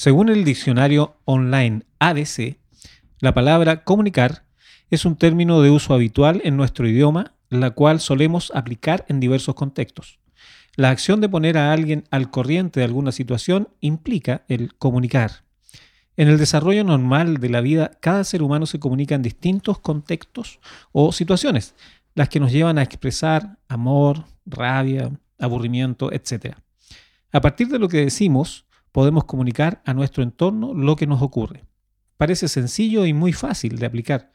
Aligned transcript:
Según 0.00 0.30
el 0.30 0.44
diccionario 0.44 1.18
online 1.26 1.82
ADC, 1.98 2.56
la 3.18 3.34
palabra 3.34 3.84
comunicar 3.84 4.46
es 4.88 5.04
un 5.04 5.14
término 5.14 5.60
de 5.60 5.68
uso 5.68 5.92
habitual 5.92 6.40
en 6.42 6.56
nuestro 6.56 6.88
idioma, 6.88 7.34
la 7.50 7.72
cual 7.72 8.00
solemos 8.00 8.50
aplicar 8.54 9.04
en 9.10 9.20
diversos 9.20 9.54
contextos. 9.54 10.18
La 10.74 10.88
acción 10.88 11.20
de 11.20 11.28
poner 11.28 11.58
a 11.58 11.74
alguien 11.74 12.04
al 12.10 12.30
corriente 12.30 12.80
de 12.80 12.86
alguna 12.86 13.12
situación 13.12 13.68
implica 13.80 14.42
el 14.48 14.72
comunicar. 14.72 15.44
En 16.16 16.28
el 16.28 16.38
desarrollo 16.38 16.82
normal 16.82 17.36
de 17.36 17.50
la 17.50 17.60
vida, 17.60 17.90
cada 18.00 18.24
ser 18.24 18.42
humano 18.42 18.64
se 18.64 18.80
comunica 18.80 19.16
en 19.16 19.20
distintos 19.20 19.80
contextos 19.80 20.60
o 20.92 21.12
situaciones, 21.12 21.74
las 22.14 22.30
que 22.30 22.40
nos 22.40 22.52
llevan 22.52 22.78
a 22.78 22.82
expresar 22.82 23.58
amor, 23.68 24.24
rabia, 24.46 25.10
aburrimiento, 25.38 26.10
etc. 26.10 26.56
A 27.32 27.42
partir 27.42 27.68
de 27.68 27.78
lo 27.78 27.90
que 27.90 27.98
decimos, 27.98 28.64
podemos 28.92 29.24
comunicar 29.24 29.82
a 29.84 29.94
nuestro 29.94 30.22
entorno 30.22 30.74
lo 30.74 30.96
que 30.96 31.06
nos 31.06 31.22
ocurre. 31.22 31.64
Parece 32.16 32.48
sencillo 32.48 33.06
y 33.06 33.14
muy 33.14 33.32
fácil 33.32 33.78
de 33.78 33.86
aplicar. 33.86 34.32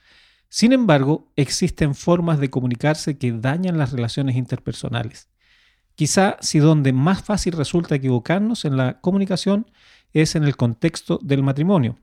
Sin 0.50 0.74
embargo, 0.74 1.32
existen 1.36 1.96
formas 1.96 2.40
de 2.40 2.50
comunicarse 2.50 3.18
que 3.18 3.32
dañan 3.32 3.78
las 3.78 3.92
relaciones 3.92 4.36
interpersonales. 4.36 5.30
Quizá 5.96 6.38
si 6.42 6.60
donde 6.60 6.94
más 6.94 7.24
fácil 7.24 7.54
resulta 7.54 7.96
equivocarnos 7.96 8.66
en 8.66 8.78
la 8.78 9.00
comunicación 9.02 9.72
es 10.14 10.36
en 10.36 10.44
el 10.44 10.56
contexto 10.56 11.20
del 11.22 11.44
matrimonio. 11.44 11.98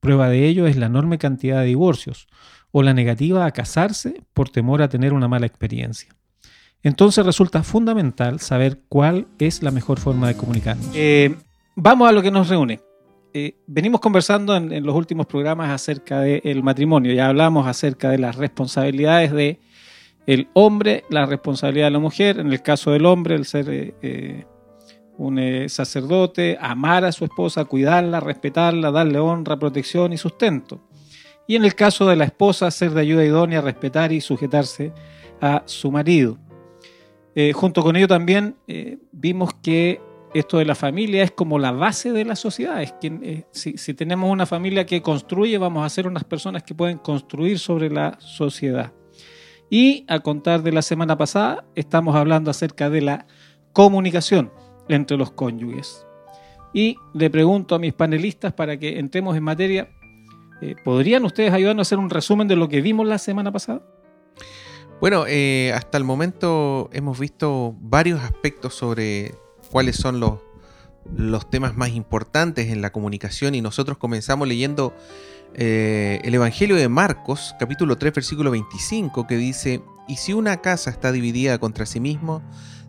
Prueba 0.00 0.28
de 0.28 0.46
ello 0.46 0.66
es 0.66 0.76
la 0.76 0.86
enorme 0.86 1.18
cantidad 1.18 1.60
de 1.60 1.66
divorcios 1.66 2.28
o 2.70 2.82
la 2.82 2.94
negativa 2.94 3.46
a 3.46 3.50
casarse 3.50 4.22
por 4.32 4.48
temor 4.48 4.82
a 4.82 4.88
tener 4.88 5.12
una 5.12 5.28
mala 5.28 5.46
experiencia. 5.46 6.14
Entonces 6.82 7.24
resulta 7.26 7.62
fundamental 7.62 8.40
saber 8.40 8.82
cuál 8.88 9.26
es 9.38 9.62
la 9.62 9.70
mejor 9.70 9.98
forma 9.98 10.28
de 10.28 10.36
comunicarnos. 10.36 10.90
Eh, 10.94 11.36
vamos 11.80 12.08
a 12.08 12.12
lo 12.12 12.22
que 12.22 12.30
nos 12.30 12.48
reúne. 12.48 12.80
Eh, 13.32 13.54
venimos 13.66 14.00
conversando 14.00 14.56
en, 14.56 14.84
los 14.84 14.94
últimos 14.94 15.26
programas 15.26 15.70
acerca 15.70 16.20
del 16.20 16.62
matrimonio. 16.62 17.12
Ya 17.12 17.28
hablamos 17.28 17.66
acerca 17.66 18.10
de 18.10 18.18
las 18.18 18.36
responsabilidades 18.36 19.32
de 19.32 19.60
el 20.26 20.48
hombre, 20.54 21.04
la 21.08 21.24
responsabilidad 21.24 21.86
de 21.86 21.92
la 21.92 21.98
mujer. 22.00 22.40
En 22.40 22.52
el 22.52 22.62
caso 22.62 22.90
del 22.90 23.06
hombre, 23.06 23.36
el 23.36 23.44
ser 23.44 23.70
eh, 23.70 23.94
eh, 24.02 24.44
un 25.16 25.40
sacerdote, 25.68 26.58
amar 26.60 27.04
a 27.04 27.12
su 27.12 27.24
esposa, 27.24 27.64
cuidarla, 27.64 28.20
respetarla, 28.20 28.90
darle 28.90 29.18
honra, 29.18 29.58
protección 29.58 30.12
y 30.12 30.18
sustento. 30.18 30.80
Y 31.46 31.56
en 31.56 31.64
el 31.64 31.74
caso 31.74 32.06
de 32.06 32.16
la 32.16 32.24
esposa, 32.24 32.70
ser 32.70 32.90
de 32.90 33.00
ayuda 33.00 33.24
idónea, 33.24 33.60
respetar 33.60 34.12
y 34.12 34.20
sujetarse 34.20 34.92
a 35.40 35.62
su 35.64 35.90
marido. 35.90 36.38
junto 37.54 37.82
con 37.82 37.96
ello 37.96 38.08
también 38.08 38.56
vimos 39.12 39.54
que 39.54 40.00
esto 40.34 40.58
de 40.58 40.64
la 40.64 40.74
familia 40.74 41.22
es 41.22 41.30
como 41.30 41.58
la 41.58 41.72
base 41.72 42.12
de 42.12 42.24
la 42.24 42.36
sociedad. 42.36 42.82
Eh, 42.82 43.44
si, 43.50 43.94
tenemos 43.94 44.30
una 44.30 44.46
familia 44.46 44.86
que 44.86 45.02
construye, 45.02 45.56
vamos 45.58 45.84
a 45.84 45.88
ser 45.88 46.06
unas 46.06 46.24
personas 46.24 46.62
que 46.62 46.74
pueden 46.74 46.98
construir 46.98 47.58
sobre 47.58 47.90
la 47.90 48.18
sociedad. 48.20 48.92
Y 49.70 50.04
a 50.08 50.20
contar 50.20 50.62
de 50.62 50.72
la 50.72 50.82
semana 50.82 51.16
pasada, 51.16 51.64
estamos 51.74 52.16
hablando 52.16 52.50
acerca 52.50 52.90
de 52.90 53.02
la 53.02 53.26
comunicación 53.72 54.52
entre 54.88 55.16
los 55.16 55.30
cónyuges. 55.30 56.06
Y 56.72 56.96
le 57.14 57.30
pregunto 57.30 57.74
a 57.74 57.78
mis 57.78 57.92
panelistas 57.92 58.52
para 58.52 58.78
que 58.78 58.98
entremos 58.98 59.36
en 59.36 59.44
materia, 59.44 59.88
eh, 60.60 60.74
¿podrían 60.84 61.24
ustedes 61.24 61.52
ayudarnos 61.52 61.86
a 61.86 61.88
hacer 61.88 61.98
un 61.98 62.10
resumen 62.10 62.48
de 62.48 62.56
lo 62.56 62.68
que 62.68 62.80
vimos 62.80 63.06
la 63.06 63.18
semana 63.18 63.52
pasada? 63.52 63.82
Bueno, 65.00 65.24
eh, 65.28 65.72
hasta 65.74 65.96
el 65.96 66.04
momento 66.04 66.90
hemos 66.92 67.18
visto 67.18 67.76
varios 67.80 68.20
aspectos 68.20 68.74
sobre 68.74 69.32
cuáles 69.70 69.96
son 69.96 70.20
los, 70.20 70.40
los 71.14 71.48
temas 71.50 71.76
más 71.76 71.90
importantes 71.90 72.70
en 72.70 72.82
la 72.82 72.90
comunicación 72.90 73.54
y 73.54 73.60
nosotros 73.60 73.98
comenzamos 73.98 74.48
leyendo 74.48 74.94
eh, 75.54 76.20
el 76.24 76.34
Evangelio 76.34 76.76
de 76.76 76.88
Marcos, 76.88 77.54
capítulo 77.58 77.96
3, 77.96 78.14
versículo 78.14 78.50
25, 78.50 79.26
que 79.26 79.36
dice, 79.36 79.82
y 80.06 80.16
si 80.16 80.32
una 80.32 80.60
casa 80.60 80.90
está 80.90 81.12
dividida 81.12 81.58
contra 81.58 81.86
sí 81.86 82.00
mismo, 82.00 82.42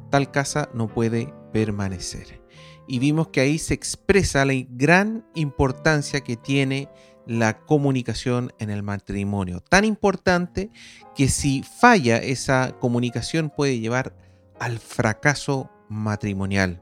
tal 0.10 0.32
casa 0.32 0.70
no 0.74 0.88
puede 0.88 1.34
permanecer. 1.54 2.42
Y 2.88 3.00
vimos 3.00 3.28
que 3.30 3.42
ahí 3.42 3.60
se 3.60 3.74
expresa 3.74 4.46
la 4.46 4.54
gran 4.70 5.26
importancia 5.36 6.22
que 6.22 6.36
tiene 6.36 6.90
la 7.28 7.60
comunicación 7.60 8.52
en 8.58 8.72
el 8.72 8.82
matrimonio. 8.82 9.62
Tan 9.62 9.86
importante 9.86 10.72
que 11.16 11.30
si 11.30 11.64
falla 11.64 12.18
esa 12.18 12.76
comunicación 12.80 13.52
puede 13.56 13.80
llevar 13.80 14.16
al 14.60 14.80
fracaso 14.80 15.70
matrimonial. 15.90 16.82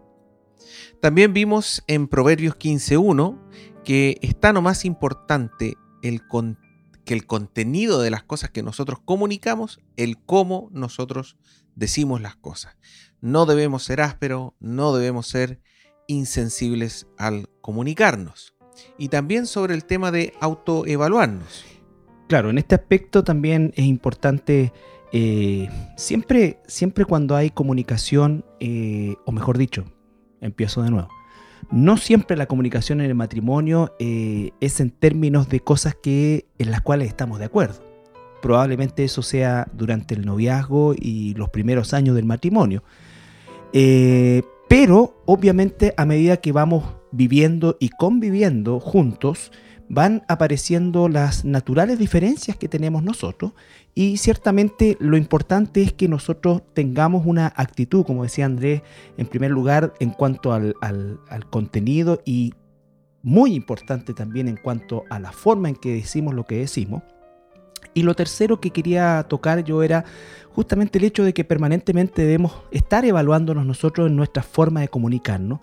También 1.01 1.33
vimos 1.33 1.83
en 1.87 2.07
Proverbios 2.07 2.55
15.1 2.55 3.39
que 3.83 4.17
está 4.21 4.51
no 4.53 4.61
más 4.61 4.85
importante 4.85 5.75
el 6.03 6.21
que 7.05 7.13
el 7.13 7.25
contenido 7.25 8.01
de 8.01 8.11
las 8.11 8.23
cosas 8.23 8.49
que 8.49 8.63
nosotros 8.63 8.99
comunicamos, 9.03 9.79
el 9.95 10.17
cómo 10.17 10.69
nosotros 10.73 11.37
decimos 11.75 12.21
las 12.21 12.35
cosas. 12.35 12.75
No 13.21 13.45
debemos 13.45 13.83
ser 13.83 14.01
ásperos, 14.01 14.51
no 14.59 14.93
debemos 14.93 15.27
ser 15.27 15.61
insensibles 16.07 17.07
al 17.17 17.49
comunicarnos. 17.61 18.55
Y 18.97 19.07
también 19.07 19.47
sobre 19.47 19.73
el 19.73 19.85
tema 19.85 20.11
de 20.11 20.33
autoevaluarnos. 20.41 21.65
Claro, 22.27 22.49
en 22.49 22.57
este 22.57 22.75
aspecto 22.75 23.23
también 23.23 23.73
es 23.77 23.85
importante 23.85 24.73
eh, 25.11 25.69
siempre, 25.95 26.59
siempre 26.67 27.05
cuando 27.05 27.35
hay 27.35 27.49
comunicación, 27.49 28.45
eh, 28.59 29.15
o 29.25 29.31
mejor 29.31 29.57
dicho, 29.57 29.85
empiezo 30.41 30.83
de 30.83 30.91
nuevo, 30.91 31.09
no 31.71 31.97
siempre 31.97 32.37
la 32.37 32.45
comunicación 32.45 33.01
en 33.01 33.07
el 33.07 33.15
matrimonio 33.15 33.95
eh, 33.99 34.51
es 34.61 34.79
en 34.79 34.91
términos 34.91 35.49
de 35.49 35.59
cosas 35.59 35.95
que, 35.95 36.45
en 36.57 36.71
las 36.71 36.81
cuales 36.81 37.07
estamos 37.07 37.39
de 37.39 37.45
acuerdo. 37.45 37.83
Probablemente 38.41 39.03
eso 39.03 39.21
sea 39.21 39.67
durante 39.73 40.13
el 40.13 40.25
noviazgo 40.25 40.93
y 40.97 41.33
los 41.33 41.49
primeros 41.49 41.93
años 41.93 42.15
del 42.15 42.25
matrimonio. 42.25 42.83
pero 44.69 45.21
obviamente 45.25 45.93
a 45.97 46.05
medida 46.05 46.37
que 46.37 46.51
vamos 46.51 46.83
viviendo 47.11 47.77
y 47.79 47.89
conviviendo 47.89 48.79
juntos, 48.79 49.51
van 49.89 50.23
apareciendo 50.27 51.07
las 51.07 51.45
naturales 51.45 51.97
diferencias 51.97 52.57
que 52.57 52.67
tenemos 52.67 53.03
nosotros 53.03 53.53
y 53.95 54.17
ciertamente 54.17 54.97
lo 54.99 55.17
importante 55.17 55.81
es 55.81 55.93
que 55.93 56.07
nosotros 56.07 56.61
tengamos 56.73 57.25
una 57.25 57.51
actitud, 57.55 58.05
como 58.05 58.23
decía 58.23 58.45
Andrés, 58.45 58.81
en 59.17 59.25
primer 59.25 59.51
lugar 59.51 59.93
en 59.99 60.11
cuanto 60.11 60.53
al, 60.53 60.75
contenido 61.49 62.21
y 62.25 62.53
muy 63.23 63.55
importante 63.55 64.13
también 64.13 64.47
en 64.47 64.57
cuanto 64.57 65.03
a 65.09 65.19
la 65.19 65.31
forma 65.31 65.69
en 65.69 65.75
que 65.75 65.93
decimos 65.93 66.35
lo 66.35 66.45
que 66.45 66.57
decimos. 66.57 67.03
Y 67.93 68.03
lo 68.03 68.13
tercero 68.13 68.61
que 68.61 68.69
quería 68.69 69.25
tocar 69.27 69.63
yo 69.63 69.81
era 69.81 70.05
justamente 70.51 70.99
el 70.99 71.05
hecho 71.05 71.23
de 71.23 71.33
que 71.33 71.43
permanentemente 71.43 72.21
debemos 72.21 72.53
estar 72.71 73.03
evaluándonos 73.03 73.65
nosotros 73.65 74.07
en 74.07 74.15
nuestra 74.15 74.43
forma 74.43 74.81
de 74.81 74.89
comunicarnos 74.89 75.59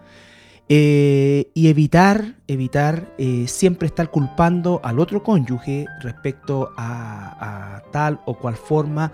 eh, 0.70 1.50
y 1.52 1.68
evitar, 1.68 2.36
evitar 2.48 3.12
eh, 3.18 3.46
siempre 3.48 3.86
estar 3.86 4.10
culpando 4.10 4.80
al 4.82 4.98
otro 4.98 5.22
cónyuge 5.22 5.84
respecto 6.00 6.70
a, 6.78 7.82
tal 7.92 8.20
o 8.24 8.34
cual 8.38 8.56
forma 8.56 9.12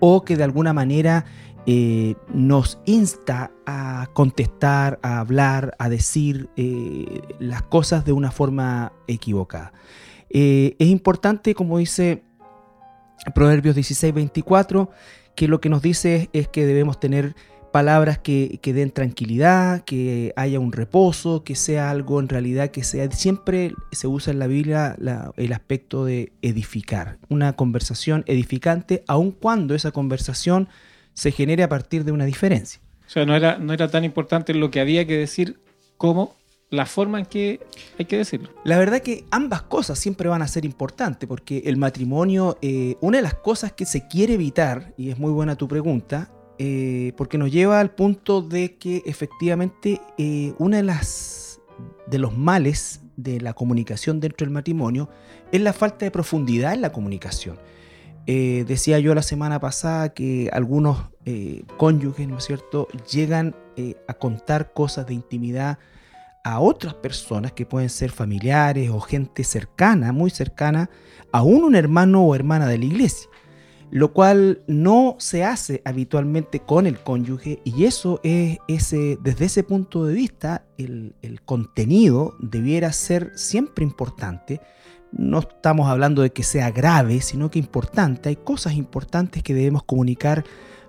o 0.00 0.24
que 0.24 0.36
de 0.36 0.42
alguna 0.42 0.72
manera 0.72 1.24
eh, 1.66 2.16
nos 2.34 2.80
insta 2.84 3.52
a 3.64 4.08
contestar, 4.12 4.98
a 5.02 5.20
hablar, 5.20 5.76
a 5.78 5.88
decir 5.88 6.50
las 7.38 7.62
cosas 7.62 8.04
de 8.04 8.12
una 8.12 8.32
forma 8.32 8.92
equivocada. 9.06 9.72
es 10.28 10.88
importante, 10.88 11.54
como 11.54 11.78
dice 11.78 12.24
Proverbios 13.34 13.76
16, 13.76 14.12
24, 14.14 14.90
que 15.36 15.46
lo 15.46 15.60
que 15.60 15.68
nos 15.68 15.82
dice 15.82 16.28
es 16.32 16.48
que 16.48 16.66
debemos 16.66 16.98
tener 16.98 17.36
palabras 17.72 18.18
que, 18.18 18.58
den 18.62 18.90
tranquilidad, 18.90 19.82
que 19.84 20.32
haya 20.36 20.60
un 20.60 20.72
reposo, 20.72 21.44
que 21.44 21.54
sea 21.54 21.90
algo 21.90 22.20
en 22.20 22.28
realidad 22.28 22.70
que 22.70 22.84
sea, 22.84 23.10
siempre 23.10 23.72
se 23.92 24.06
usa 24.06 24.32
en 24.32 24.38
la 24.38 24.46
Biblia 24.46 24.96
el 25.36 25.52
aspecto 25.52 26.04
de 26.04 26.32
edificar, 26.42 27.18
una 27.28 27.54
conversación 27.54 28.24
edificante, 28.26 29.04
aun 29.06 29.30
cuando 29.30 29.74
esa 29.74 29.90
conversación 29.90 30.68
se 31.14 31.32
genere 31.32 31.62
a 31.62 31.68
partir 31.68 32.04
de 32.04 32.12
una 32.12 32.24
diferencia. 32.24 32.80
O 33.06 33.10
sea, 33.10 33.24
no 33.24 33.34
era, 33.34 33.58
no 33.58 33.72
era 33.72 33.88
tan 33.88 34.04
importante 34.04 34.54
lo 34.54 34.70
que 34.70 34.80
había 34.80 35.06
que 35.06 35.16
decir 35.16 35.58
como 35.96 36.36
la 36.70 36.86
forma 36.86 37.18
en 37.18 37.26
que 37.26 37.60
hay 37.98 38.04
que 38.04 38.18
decirlo. 38.18 38.50
La 38.64 38.78
verdad 38.78 39.00
que 39.00 39.24
ambas 39.30 39.62
cosas 39.62 39.98
siempre 39.98 40.28
van 40.28 40.42
a 40.42 40.48
ser 40.48 40.64
importantes, 40.64 41.28
porque 41.28 41.62
el 41.66 41.76
matrimonio, 41.76 42.58
eh, 42.60 42.96
una 43.00 43.18
de 43.18 43.22
las 43.22 43.34
cosas 43.34 43.72
que 43.72 43.86
se 43.86 44.06
quiere 44.06 44.34
evitar, 44.34 44.92
y 44.96 45.10
es 45.10 45.18
muy 45.18 45.32
buena 45.32 45.56
tu 45.56 45.66
pregunta, 45.66 46.30
eh, 46.58 47.12
porque 47.16 47.38
nos 47.38 47.52
lleva 47.52 47.80
al 47.80 47.90
punto 47.90 48.42
de 48.42 48.76
que 48.76 49.02
efectivamente 49.06 50.00
eh, 50.18 50.54
una 50.58 50.78
de 50.78 50.82
las 50.82 51.60
de 52.08 52.18
los 52.18 52.36
males 52.36 53.00
de 53.16 53.40
la 53.40 53.52
comunicación 53.52 54.18
dentro 54.20 54.44
del 54.44 54.52
matrimonio 54.52 55.08
es 55.52 55.60
la 55.60 55.72
falta 55.72 56.04
de 56.04 56.10
profundidad 56.10 56.72
en 56.72 56.80
la 56.80 56.90
comunicación. 56.90 57.58
Eh, 58.26 58.64
decía 58.66 58.98
yo 58.98 59.14
la 59.14 59.22
semana 59.22 59.60
pasada 59.60 60.12
que 60.14 60.50
algunos 60.52 60.98
cónyuges, 61.76 62.26
¿no 62.26 62.38
es 62.38 62.44
cierto?, 62.44 62.88
llegan 63.12 63.54
a 64.06 64.14
contar 64.14 64.72
cosas 64.72 65.06
de 65.06 65.12
intimidad 65.12 65.78
a 66.42 66.60
otras 66.60 66.94
personas 66.94 67.52
que 67.52 67.66
pueden 67.66 67.90
ser 67.90 68.10
familiares 68.10 68.88
o 68.90 68.98
gente 69.00 69.44
cercana, 69.44 70.10
muy 70.12 70.30
cercana, 70.30 70.88
aún 71.32 71.62
un 71.62 71.74
hermano 71.74 72.24
o 72.24 72.34
hermana 72.34 72.66
de 72.66 72.78
la 72.78 72.84
iglesia, 72.86 73.28
lo 73.90 74.12
cual 74.12 74.62
no 74.66 75.16
se 75.18 75.44
hace 75.44 75.82
habitualmente 75.84 76.60
con 76.60 76.86
el 76.86 76.98
cónyuge 76.98 77.60
y 77.64 77.84
eso 77.84 78.20
es 78.22 78.58
ese, 78.68 79.18
desde 79.22 79.46
ese 79.46 79.62
punto 79.62 80.04
de 80.04 80.14
vista 80.14 80.64
el, 80.76 81.14
el 81.22 81.42
contenido 81.42 82.36
debiera 82.40 82.92
ser 82.92 83.32
siempre 83.36 83.84
importante. 83.84 84.60
No 85.10 85.38
estamos 85.38 85.88
hablando 85.88 86.20
de 86.22 86.30
que 86.30 86.42
sea 86.42 86.70
grave, 86.70 87.22
sino 87.22 87.50
que 87.50 87.58
importante. 87.58 88.28
Hay 88.28 88.36
cosas 88.36 88.74
importantes 88.74 89.42
que 89.42 89.54
debemos 89.54 89.82
comunicar. 89.84 90.44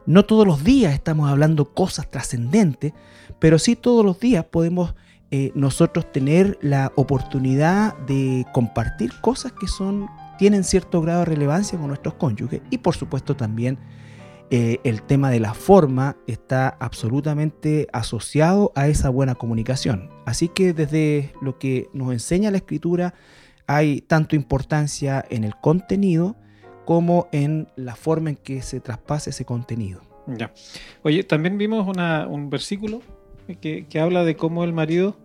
No 0.05 0.25
todos 0.25 0.45
los 0.45 0.63
días 0.63 0.93
estamos 0.93 1.29
hablando 1.29 1.73
cosas 1.73 2.09
trascendentes, 2.11 2.93
pero 3.39 3.59
sí 3.59 3.77
todos 3.77 4.03
los 4.03 4.19
días 4.19 4.43
podemos 4.43 4.93
eh, 5.31 5.51
nosotros 5.53 6.11
tener 6.11 6.57
la 6.61 6.91
oportunidad 6.95 7.95
de 7.99 8.45
compartir 8.51 9.11
cosas 9.21 9.51
que 9.53 9.67
son 9.67 10.07
tienen 10.39 10.63
cierto 10.63 11.01
grado 11.01 11.19
de 11.19 11.25
relevancia 11.25 11.77
con 11.77 11.89
nuestros 11.89 12.13
cónyuges 12.15 12.61
y 12.69 12.77
por 12.77 12.95
supuesto 12.95 13.35
también 13.35 13.77
eh, 14.49 14.79
el 14.85 15.03
tema 15.03 15.29
de 15.29 15.41
la 15.41 15.53
forma 15.53 16.15
está 16.27 16.69
absolutamente 16.79 17.87
asociado 17.91 18.71
a 18.73 18.87
esa 18.87 19.09
buena 19.09 19.35
comunicación. 19.35 20.09
Así 20.25 20.47
que 20.47 20.73
desde 20.73 21.33
lo 21.41 21.59
que 21.59 21.89
nos 21.93 22.13
enseña 22.13 22.51
la 22.51 22.57
escritura 22.57 23.13
hay 23.67 23.99
tanto 23.99 24.37
importancia 24.37 25.23
en 25.29 25.43
el 25.43 25.55
contenido 25.57 26.37
como 26.85 27.27
en 27.33 27.67
la 27.75 27.97
forma 27.97 28.29
en 28.29 28.37
que 28.37 28.61
se 28.61 28.79
traspase 28.79 29.31
ese 29.31 29.43
contenido. 29.43 30.01
Ya. 30.25 30.53
Oye, 31.03 31.23
también 31.23 31.57
vimos 31.57 31.85
un 31.85 32.49
versículo 32.49 33.01
que, 33.59 33.87
que 33.87 33.99
habla 33.99 34.23
de 34.23 34.37
cómo 34.37 34.63
el 34.63 34.71
marido 34.71 35.17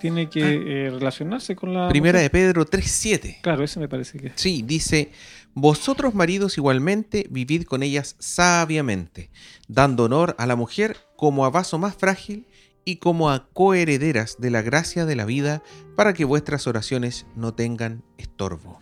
tiene 0.00 0.28
que 0.28 0.42
ah. 0.42 0.48
eh, 0.50 0.90
relacionarse 0.90 1.54
con 1.54 1.72
la. 1.72 1.88
Primera 1.88 2.18
de 2.18 2.28
Pedro 2.30 2.66
3.7. 2.66 3.40
Claro, 3.42 3.62
ese 3.62 3.78
me 3.78 3.88
parece 3.88 4.18
que. 4.18 4.32
Sí, 4.34 4.62
dice: 4.66 5.12
Vosotros, 5.54 6.14
maridos, 6.14 6.58
igualmente, 6.58 7.26
vivid 7.30 7.62
con 7.62 7.84
ellas 7.84 8.16
sabiamente, 8.18 9.30
dando 9.68 10.04
honor 10.04 10.34
a 10.38 10.46
la 10.46 10.56
mujer 10.56 10.96
como 11.16 11.44
a 11.44 11.50
vaso 11.50 11.78
más 11.78 11.94
frágil 11.94 12.46
y 12.84 12.96
como 12.96 13.30
a 13.30 13.48
coherederas 13.52 14.36
de 14.40 14.50
la 14.50 14.62
gracia 14.62 15.06
de 15.06 15.14
la 15.14 15.26
vida, 15.26 15.62
para 15.94 16.14
que 16.14 16.24
vuestras 16.24 16.66
oraciones 16.66 17.26
no 17.36 17.54
tengan 17.54 18.02
estorbo. 18.18 18.80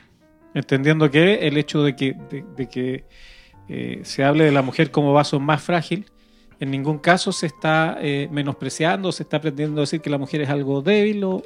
Entendiendo 0.54 1.10
que 1.10 1.46
el 1.46 1.58
hecho 1.58 1.82
de 1.82 1.94
que, 1.94 2.16
de, 2.56 2.68
que 2.68 3.04
eh, 3.68 4.00
se 4.04 4.24
hable 4.24 4.44
de 4.44 4.52
la 4.52 4.62
mujer 4.62 4.90
como 4.90 5.12
vaso 5.12 5.40
más 5.40 5.62
frágil 5.62 6.06
en 6.60 6.70
ningún 6.70 6.98
caso 6.98 7.30
se 7.30 7.46
está 7.46 7.98
eh, 8.00 8.28
menospreciando, 8.32 9.12
se 9.12 9.22
está 9.22 9.40
pretendiendo 9.40 9.80
decir 9.80 10.00
que 10.00 10.10
la 10.10 10.18
mujer 10.18 10.40
es 10.40 10.50
algo 10.50 10.82
débil 10.82 11.24
o... 11.24 11.42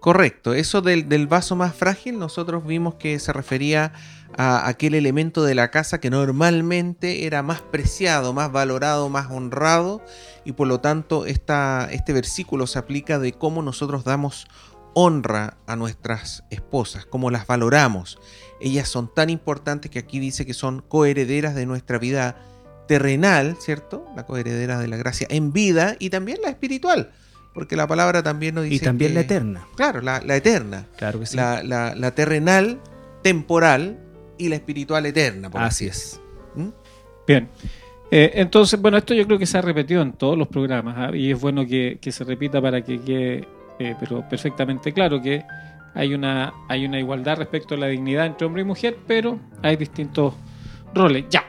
Correcto, 0.00 0.54
eso 0.54 0.82
del, 0.82 1.26
vaso 1.28 1.54
más 1.54 1.74
frágil 1.74 2.18
nosotros 2.18 2.66
vimos 2.66 2.96
que 2.96 3.18
se 3.20 3.32
refería 3.32 3.92
a 4.36 4.68
aquel 4.68 4.94
elemento 4.94 5.44
de 5.44 5.54
la 5.54 5.70
casa 5.70 6.00
que 6.00 6.10
normalmente 6.10 7.26
era 7.26 7.42
más 7.42 7.62
preciado, 7.62 8.32
más 8.32 8.50
valorado, 8.50 9.08
más 9.08 9.30
honrado 9.30 10.02
y 10.44 10.52
por 10.52 10.66
lo 10.66 10.80
tanto 10.80 11.26
este 11.26 12.12
versículo 12.12 12.66
se 12.66 12.80
aplica 12.80 13.20
de 13.20 13.32
cómo 13.32 13.62
nosotros 13.62 14.02
damos 14.02 14.48
honra 14.94 15.58
a 15.66 15.76
nuestras 15.76 16.42
esposas, 16.50 17.06
cómo 17.06 17.30
las 17.30 17.46
valoramos. 17.46 18.18
Ellas 18.60 18.88
son 18.88 19.12
tan 19.12 19.30
importantes 19.30 19.90
que 19.90 19.98
aquí 19.98 20.18
dice 20.18 20.44
que 20.44 20.54
son 20.54 20.80
coherederas 20.80 21.54
de 21.54 21.66
nuestra 21.66 21.98
vida 21.98 22.36
terrenal, 22.86 23.56
¿cierto? 23.60 24.06
La 24.16 24.26
coheredera 24.26 24.78
de 24.78 24.88
la 24.88 24.96
gracia 24.96 25.26
en 25.30 25.52
vida 25.52 25.96
y 25.98 26.10
también 26.10 26.38
la 26.42 26.50
espiritual. 26.50 27.10
Porque 27.54 27.76
la 27.76 27.86
palabra 27.86 28.22
también 28.22 28.54
nos 28.54 28.64
dice. 28.64 28.76
Y 28.76 28.78
también 28.80 29.14
la 29.14 29.20
eterna. 29.20 29.66
Claro, 29.76 30.02
la, 30.02 30.18
eterna. 30.36 30.86
Claro 30.96 31.20
que 31.20 31.26
sí. 31.26 31.36
La, 31.36 32.12
terrenal, 32.14 32.78
temporal 33.22 33.98
y 34.36 34.48
la 34.48 34.56
espiritual 34.56 35.06
eterna. 35.06 35.50
así 35.54 35.86
es. 35.86 36.20
¿Mm? 36.54 36.68
Bien. 37.26 37.48
Eh, 38.10 38.32
entonces, 38.34 38.80
bueno, 38.80 38.98
esto 38.98 39.14
yo 39.14 39.26
creo 39.26 39.38
que 39.38 39.46
se 39.46 39.58
ha 39.58 39.62
repetido 39.62 40.02
en 40.02 40.12
todos 40.12 40.38
los 40.38 40.46
programas 40.46 40.94
¿ah? 40.96 41.16
y 41.16 41.32
es 41.32 41.40
bueno 41.40 41.66
que, 41.66 41.98
se 42.08 42.22
repita 42.24 42.60
para 42.60 42.82
que 42.82 43.00
quede 43.00 43.48
eh, 43.78 43.96
pero 43.98 44.26
perfectamente 44.28 44.92
claro 44.92 45.20
que 45.20 45.44
hay 45.94 46.14
una, 46.14 46.52
hay 46.68 46.84
una 46.84 47.00
igualdad 47.00 47.38
respecto 47.38 47.74
a 47.74 47.78
la 47.78 47.86
dignidad 47.88 48.26
entre 48.26 48.46
hombre 48.46 48.62
y 48.62 48.64
mujer, 48.64 48.98
pero 49.06 49.40
hay 49.62 49.76
distintos 49.76 50.34
roles. 50.94 51.24
Ya. 51.30 51.44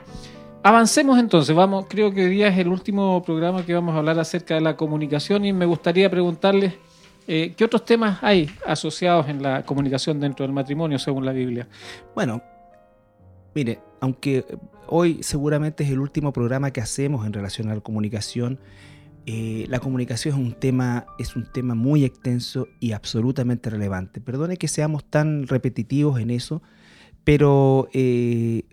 Avancemos 0.68 1.18
entonces, 1.18 1.56
vamos, 1.56 1.86
creo 1.88 2.14
que 2.14 2.25
hoy 2.25 2.30
día 2.30 2.50
es 2.50 2.58
el 2.58 2.68
último 2.68 3.24
programa 3.24 3.66
que 3.66 3.74
vamos 3.74 3.96
a 3.96 4.00
hablar 4.00 4.19
acerca 4.19 4.56
de 4.56 4.60
la 4.60 4.75
comunicación 4.75 5.46
y 5.46 5.54
me 5.54 5.66
gustaría 5.66 6.10
preguntarles 6.10 6.74
eh, 7.25 7.54
qué 7.56 7.64
otros 7.64 7.86
temas 7.86 8.22
hay 8.22 8.52
asociados 8.66 9.30
en 9.30 9.42
la 9.42 9.64
comunicación 9.64 10.19
dentro 10.19 10.46
del 10.46 10.52
matrimonio 10.52 11.00
según 11.00 11.25
la 11.25 11.31
Biblia. 11.31 11.69
Bueno, 12.14 12.42
mire, 13.56 13.80
aunque 14.02 14.44
hoy 14.88 15.24
seguramente 15.24 15.86
es 15.86 15.90
el 15.90 16.00
último 16.00 16.34
programa 16.34 16.72
que 16.72 16.81
hacemos 16.81 17.25
en 17.25 17.31
relación 17.31 17.69
a 17.69 17.75
la 17.75 17.80
comunicación, 17.80 18.60
eh, 19.25 19.68
la 19.69 19.80
comunicación 19.80 20.36
es 20.36 20.42
un 20.42 20.52
tema, 20.52 21.06
es 21.18 21.38
un 21.38 21.50
tema 21.50 21.75
muy 21.75 22.04
extenso 22.04 22.68
y 22.81 22.92
absolutamente 22.92 23.69
relevante. 23.69 24.19
Perdone 24.19 24.58
que 24.58 24.68
seamos 24.68 25.06
tan 25.06 25.48
repetitivos 25.48 26.19
en 26.19 26.30
eso, 26.30 26.62
pero 27.24 27.88
eh, 27.94 28.64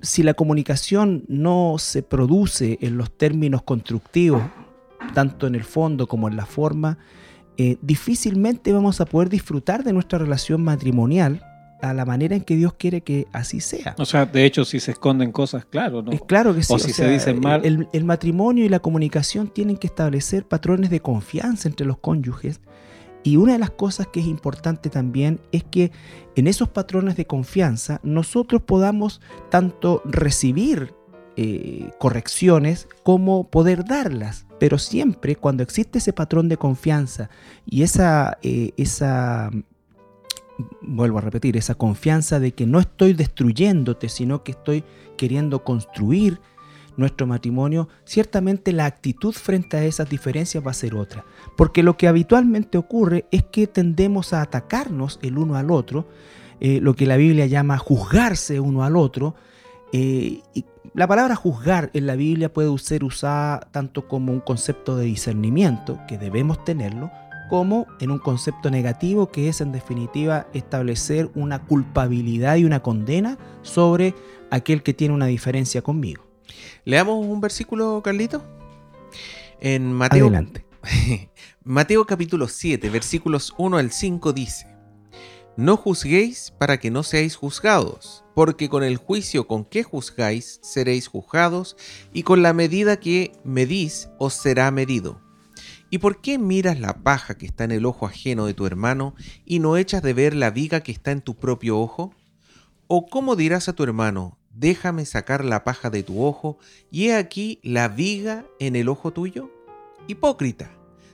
si 0.00 0.22
la 0.22 0.34
comunicación 0.34 1.24
no 1.28 1.76
se 1.78 2.02
produce 2.02 2.78
en 2.80 2.96
los 2.96 3.10
términos 3.10 3.62
constructivos, 3.62 4.42
tanto 5.14 5.46
en 5.46 5.54
el 5.54 5.64
fondo 5.64 6.06
como 6.06 6.28
en 6.28 6.36
la 6.36 6.46
forma, 6.46 6.98
eh, 7.56 7.76
difícilmente 7.82 8.72
vamos 8.72 9.00
a 9.00 9.06
poder 9.06 9.28
disfrutar 9.28 9.82
de 9.82 9.92
nuestra 9.92 10.18
relación 10.18 10.62
matrimonial 10.62 11.42
a 11.82 11.92
la 11.94 12.04
manera 12.04 12.36
en 12.36 12.42
que 12.42 12.56
Dios 12.56 12.74
quiere 12.74 13.02
que 13.02 13.26
así 13.32 13.60
sea. 13.60 13.94
O 13.98 14.04
sea, 14.04 14.26
de 14.26 14.44
hecho, 14.44 14.64
si 14.64 14.80
se 14.80 14.92
esconden 14.92 15.32
cosas, 15.32 15.64
claro, 15.64 16.02
¿no? 16.02 16.12
Es 16.12 16.20
claro 16.22 16.54
que 16.54 16.62
sí. 16.62 16.72
O 16.72 16.78
si 16.78 16.92
se 16.92 17.08
dicen 17.08 17.40
mal. 17.40 17.62
el, 17.64 18.04
matrimonio 18.04 18.64
y 18.64 18.68
la 18.68 18.80
comunicación 18.80 19.48
tienen 19.48 19.76
que 19.76 19.86
establecer 19.86 20.46
patrones 20.46 20.90
de 20.90 21.00
confianza 21.00 21.68
entre 21.68 21.86
los 21.86 21.98
cónyuges 21.98 22.60
y 23.28 23.36
una 23.36 23.52
de 23.52 23.58
las 23.58 23.70
cosas 23.70 24.06
que 24.06 24.20
es 24.20 24.26
importante 24.26 24.88
también 24.88 25.38
es 25.52 25.62
que 25.62 25.92
en 26.34 26.46
esos 26.46 26.70
patrones 26.70 27.14
de 27.16 27.26
confianza 27.26 28.00
nosotros 28.02 28.62
podamos 28.62 29.20
tanto 29.50 30.00
recibir 30.06 30.94
eh, 31.36 31.90
correcciones 31.98 32.88
como 33.02 33.44
poder 33.50 33.84
darlas. 33.84 34.46
Pero 34.58 34.78
siempre 34.78 35.36
cuando 35.36 35.62
existe 35.62 35.98
ese 35.98 36.14
patrón 36.14 36.48
de 36.48 36.56
confianza 36.56 37.28
y 37.66 37.82
esa, 37.82 38.38
eh, 38.42 38.72
esa, 38.78 39.50
vuelvo 40.80 41.18
a 41.18 41.20
repetir, 41.20 41.58
esa 41.58 41.74
confianza 41.74 42.40
de 42.40 42.52
que 42.52 42.66
no 42.66 42.80
estoy 42.80 43.12
destruyéndote, 43.12 44.08
sino 44.08 44.42
que 44.42 44.52
estoy 44.52 44.84
queriendo 45.18 45.64
construir 45.64 46.40
nuestro 46.98 47.26
matrimonio, 47.26 47.88
ciertamente 48.04 48.72
la 48.72 48.84
actitud 48.84 49.32
frente 49.32 49.76
a 49.78 49.84
esas 49.84 50.10
diferencias 50.10 50.66
va 50.66 50.72
a 50.72 50.74
ser 50.74 50.94
otra. 50.94 51.24
Porque 51.56 51.82
lo 51.82 51.96
que 51.96 52.08
habitualmente 52.08 52.76
ocurre 52.76 53.24
es 53.30 53.44
que 53.44 53.66
tendemos 53.66 54.34
a 54.34 54.42
atacarnos 54.42 55.18
el 55.22 55.38
uno 55.38 55.56
al 55.56 55.70
otro, 55.70 56.06
eh, 56.60 56.80
lo 56.82 56.94
que 56.94 57.06
la 57.06 57.16
Biblia 57.16 57.46
llama 57.46 57.78
juzgarse 57.78 58.60
uno 58.60 58.84
al 58.84 58.96
otro. 58.96 59.36
Eh, 59.92 60.42
y 60.52 60.64
la 60.94 61.06
palabra 61.06 61.36
juzgar 61.36 61.90
en 61.94 62.06
la 62.06 62.16
Biblia 62.16 62.52
puede 62.52 62.76
ser 62.78 63.04
usada 63.04 63.60
tanto 63.70 64.08
como 64.08 64.32
un 64.32 64.40
concepto 64.40 64.96
de 64.96 65.06
discernimiento, 65.06 66.00
que 66.08 66.18
debemos 66.18 66.64
tenerlo, 66.64 67.10
como 67.48 67.86
en 68.00 68.10
un 68.10 68.18
concepto 68.18 68.70
negativo 68.70 69.30
que 69.30 69.48
es 69.48 69.60
en 69.60 69.72
definitiva 69.72 70.48
establecer 70.52 71.30
una 71.34 71.64
culpabilidad 71.64 72.56
y 72.56 72.64
una 72.64 72.80
condena 72.80 73.38
sobre 73.62 74.14
aquel 74.50 74.82
que 74.82 74.94
tiene 74.94 75.14
una 75.14 75.26
diferencia 75.26 75.82
conmigo. 75.82 76.27
Leamos 76.84 77.24
un 77.24 77.40
versículo, 77.40 78.00
Carlito. 78.02 78.42
En 79.60 79.92
Mateo. 79.92 80.26
Adelante. 80.26 80.64
Mateo 81.64 82.06
capítulo 82.06 82.48
7, 82.48 82.88
versículos 82.90 83.54
1 83.58 83.78
al 83.78 83.92
5 83.92 84.32
dice: 84.32 84.66
No 85.56 85.76
juzguéis 85.76 86.52
para 86.58 86.78
que 86.78 86.90
no 86.90 87.02
seáis 87.02 87.36
juzgados, 87.36 88.24
porque 88.34 88.68
con 88.68 88.84
el 88.84 88.96
juicio 88.96 89.46
con 89.46 89.64
que 89.64 89.82
juzgáis 89.82 90.60
seréis 90.62 91.08
juzgados, 91.08 91.76
y 92.12 92.22
con 92.22 92.42
la 92.42 92.52
medida 92.52 93.00
que 93.00 93.32
medís 93.44 94.08
os 94.18 94.34
será 94.34 94.70
medido. 94.70 95.20
¿Y 95.90 95.98
por 95.98 96.20
qué 96.20 96.38
miras 96.38 96.78
la 96.78 97.02
paja 97.02 97.36
que 97.36 97.46
está 97.46 97.64
en 97.64 97.72
el 97.72 97.86
ojo 97.86 98.06
ajeno 98.06 98.46
de 98.46 98.54
tu 98.54 98.66
hermano 98.66 99.14
y 99.46 99.58
no 99.58 99.76
echas 99.76 100.02
de 100.02 100.12
ver 100.12 100.34
la 100.34 100.50
viga 100.50 100.80
que 100.80 100.92
está 100.92 101.12
en 101.12 101.22
tu 101.22 101.36
propio 101.36 101.78
ojo? 101.78 102.14
¿O 102.86 103.06
cómo 103.06 103.36
dirás 103.36 103.68
a 103.68 103.72
tu 103.72 103.82
hermano, 103.82 104.37
déjame 104.58 105.04
sacar 105.04 105.44
la 105.44 105.64
paja 105.64 105.90
de 105.90 106.02
tu 106.02 106.24
ojo, 106.24 106.58
y 106.90 107.08
he 107.08 107.16
aquí 107.16 107.60
la 107.62 107.88
viga 107.88 108.44
en 108.58 108.76
el 108.76 108.88
ojo 108.88 109.12
tuyo? 109.12 109.50
Hipócrita, 110.06 110.70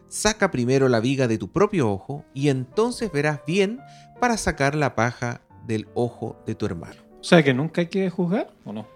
saca 0.08 0.50
primero 0.50 0.88
la 0.88 1.00
viga 1.00 1.28
de 1.28 1.38
tu 1.38 1.50
propio 1.50 1.90
ojo, 1.90 2.24
y 2.32 2.48
entonces 2.48 3.12
verás 3.12 3.40
bien 3.46 3.80
para 4.20 4.36
sacar 4.36 4.74
la 4.74 4.94
paja 4.94 5.42
del 5.66 5.88
ojo 5.94 6.36
de 6.46 6.54
tu 6.54 6.66
hermano. 6.66 7.02
O 7.20 7.24
sea 7.24 7.42
que 7.42 7.54
nunca 7.54 7.82
hay 7.82 7.88
que 7.88 8.10
juzgar, 8.10 8.52
¿o 8.64 8.72
no? 8.72 8.86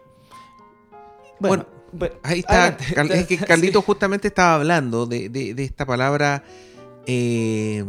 Bueno, 1.40 1.66
ahí 2.22 2.40
está. 2.40 2.68
es 2.68 3.26
que 3.26 3.36
Carlito 3.46 3.82
justamente 3.82 4.28
estaba 4.28 4.56
hablando 4.56 5.06
de, 5.06 5.54
esta 5.58 5.86
palabra 5.86 6.42
eh, 7.06 7.84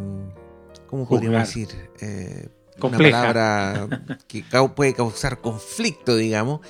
¿cómo 0.88 1.08
podríamos 1.08 1.54
Juzgar. 1.54 1.68
decir? 1.68 1.89
Eh, 2.01 2.48
Compleja. 2.79 3.19
Una 3.21 3.33
palabra 3.33 4.17
que 4.27 4.43
puede 4.75 4.93
causar 4.93 5.41
conflicto, 5.41 6.15
digamos, 6.15 6.62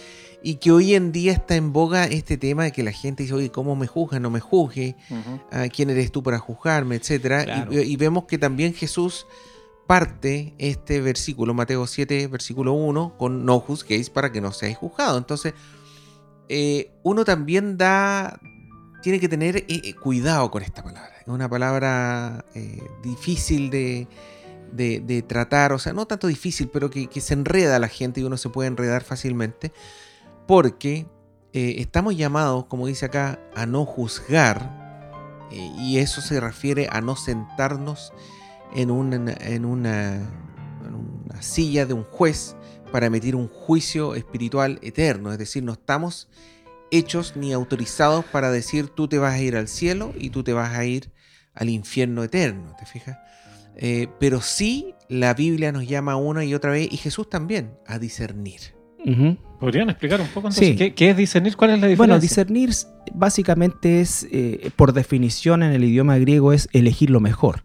y 0.42 0.56
que 0.56 0.72
hoy 0.72 0.96
en 0.96 1.12
día 1.12 1.34
está 1.34 1.56
en 1.56 1.74
boga 1.74 2.06
este 2.06 2.38
tema 2.38 2.64
de 2.64 2.72
que 2.72 2.84
la 2.84 2.92
gente 2.92 3.24
dice, 3.24 3.36
oye, 3.36 3.52
¿cómo 3.52 3.76
me 3.76 3.88
juzga? 3.88 4.20
No 4.20 4.30
me 4.30 4.40
juzgue. 4.40 4.96
Ah, 5.52 5.68
¿Quién 5.74 5.90
eres 5.90 6.12
tú 6.12 6.24
para 6.24 6.40
juzgarme? 6.40 6.96
Etcétera. 6.96 7.44
Claro. 7.44 7.74
Y, 7.74 7.80
y 7.80 7.96
vemos 7.98 8.26
que 8.26 8.38
también 8.38 8.74
Jesús 8.74 9.26
parte 9.90 10.54
este 10.60 11.02
versículo, 11.02 11.56
Mateo 11.56 11.88
7, 11.88 12.28
versículo 12.28 12.74
1, 12.74 13.16
con 13.18 13.44
no 13.44 13.60
juzguéis 13.60 14.12
para 14.12 14.32
que 14.32 14.40
no 14.40 14.52
seáis 14.52 14.78
juzgados. 14.78 15.18
Entonces, 15.18 15.56
eh, 16.48 16.92
uno 17.02 17.26
también 17.26 17.76
da, 17.76 18.40
tiene 19.02 19.20
que 19.20 19.28
tener 19.28 19.58
eh, 19.58 19.66
eh, 19.68 19.96
cuidado 19.96 20.52
con 20.52 20.62
esta 20.62 20.84
palabra. 20.84 21.12
Es 21.22 21.28
una 21.28 21.50
palabra 21.50 22.46
eh, 22.54 22.84
difícil 23.02 23.72
de, 23.72 24.08
de- 24.72 25.24
tratar, 25.28 25.74
o 25.74 25.80
sea, 25.80 25.94
no 25.94 26.06
tanto 26.06 26.28
difícil, 26.28 26.70
pero 26.72 26.90
que, 26.90 27.10
se 27.22 27.34
enreda 27.34 27.80
la 27.80 27.88
gente 27.88 28.22
y 28.22 28.24
uno 28.24 28.38
se 28.38 28.50
puede 28.50 28.68
enredar 28.68 29.04
fácilmente, 29.04 29.72
porque 30.48 31.08
eh, 31.54 31.76
estamos 31.78 32.16
llamados, 32.16 32.66
como 32.66 32.88
dice 32.88 33.06
acá, 33.06 33.40
a 33.56 33.66
no 33.66 33.86
juzgar, 33.86 35.48
eh, 35.52 35.72
y 35.78 35.98
eso 35.98 36.22
se 36.22 36.40
refiere 36.40 36.88
a 36.92 37.02
no 37.02 37.16
sentarnos 37.16 38.14
en 38.74 38.92
una, 38.92 39.34
en 39.40 39.66
una 39.66 40.22
silla 41.40 41.86
de 41.86 41.94
un 41.94 42.04
juez 42.04 42.56
para 42.92 43.08
emitir 43.08 43.36
un 43.36 43.48
juicio 43.48 44.16
espiritual 44.16 44.80
eterno, 44.82 45.32
es 45.32 45.38
decir, 45.38 45.64
no 45.64 45.74
estamos 45.74 46.28
hechos 46.92 47.36
ni 47.36 47.54
autorizados 47.54 48.26
para 48.26 48.52
decir 48.52 48.90
tú 48.90 49.08
te 49.08 49.20
vas 49.20 49.34
a 49.34 49.40
ir 49.40 49.56
al 49.56 49.68
cielo 49.68 50.14
y 50.18 50.32
tú 50.32 50.44
te 50.44 50.54
vas 50.54 50.76
a 50.76 50.86
ir 50.86 51.12
al 51.54 51.70
infierno 51.70 52.24
eterno, 52.24 52.76
¿te 52.78 52.86
fijas? 52.86 53.18
Eh, 53.76 54.08
pero 54.20 54.42
sí 54.42 54.94
la 55.08 55.34
Biblia 55.34 55.72
nos 55.72 55.88
llama 55.88 56.16
una 56.16 56.46
y 56.46 56.54
otra 56.54 56.72
vez, 56.72 56.88
y 56.92 56.98
Jesús 56.98 57.30
también, 57.30 57.72
a 57.88 58.00
discernir. 58.00 58.60
¿Podrían 59.60 59.90
explicar 59.90 60.20
un 60.22 60.28
poco 60.28 60.48
entonces 60.48 60.70
Sí. 60.70 60.76
¿qué, 60.76 60.94
qué 60.94 61.10
es 61.12 61.18
discernir? 61.18 61.56
¿Cuál 61.56 61.72
es 61.72 61.80
la 61.80 61.88
diferencia? 61.88 62.14
Bueno, 62.14 62.22
discernir 62.22 62.70
básicamente 63.14 64.02
es, 64.02 64.28
eh, 64.32 64.72
por 64.76 64.94
definición 64.94 65.64
en 65.64 65.72
el 65.72 65.84
idioma 65.84 66.18
griego, 66.18 66.54
es 66.54 66.70
elegir 66.74 67.10
lo 67.10 67.20
mejor. 67.20 67.64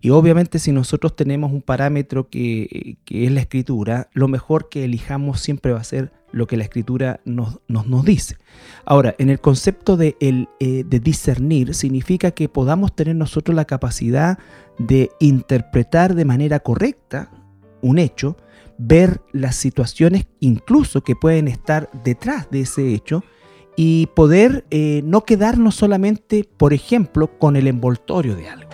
Y 0.00 0.10
obviamente 0.10 0.58
si 0.58 0.72
nosotros 0.72 1.14
tenemos 1.14 1.52
un 1.52 1.60
parámetro 1.62 2.30
que, 2.30 2.96
que 3.04 3.26
es 3.26 3.32
la 3.32 3.40
escritura, 3.40 4.08
lo 4.14 4.28
mejor 4.28 4.68
que 4.70 4.84
elijamos 4.84 5.40
siempre 5.40 5.72
va 5.72 5.80
a 5.80 5.84
ser 5.84 6.12
lo 6.32 6.46
que 6.46 6.56
la 6.56 6.64
escritura 6.64 7.20
nos, 7.24 7.60
nos, 7.68 7.86
nos 7.86 8.04
dice. 8.04 8.36
Ahora, 8.84 9.14
en 9.18 9.30
el 9.30 9.40
concepto 9.40 9.96
de, 9.96 10.16
el, 10.20 10.48
eh, 10.60 10.84
de 10.86 11.00
discernir, 11.00 11.74
significa 11.74 12.30
que 12.30 12.48
podamos 12.48 12.94
tener 12.94 13.16
nosotros 13.16 13.54
la 13.54 13.64
capacidad 13.64 14.38
de 14.78 15.10
interpretar 15.20 16.14
de 16.14 16.24
manera 16.24 16.60
correcta 16.60 17.30
un 17.82 17.98
hecho, 17.98 18.36
ver 18.78 19.20
las 19.32 19.56
situaciones 19.56 20.26
incluso 20.40 21.02
que 21.02 21.16
pueden 21.16 21.48
estar 21.48 21.90
detrás 22.04 22.50
de 22.50 22.62
ese 22.62 22.94
hecho 22.94 23.22
y 23.76 24.08
poder 24.14 24.64
eh, 24.70 25.02
no 25.04 25.24
quedarnos 25.24 25.74
solamente, 25.74 26.48
por 26.56 26.72
ejemplo, 26.72 27.38
con 27.38 27.56
el 27.56 27.66
envoltorio 27.66 28.36
de 28.36 28.48
algo. 28.48 28.70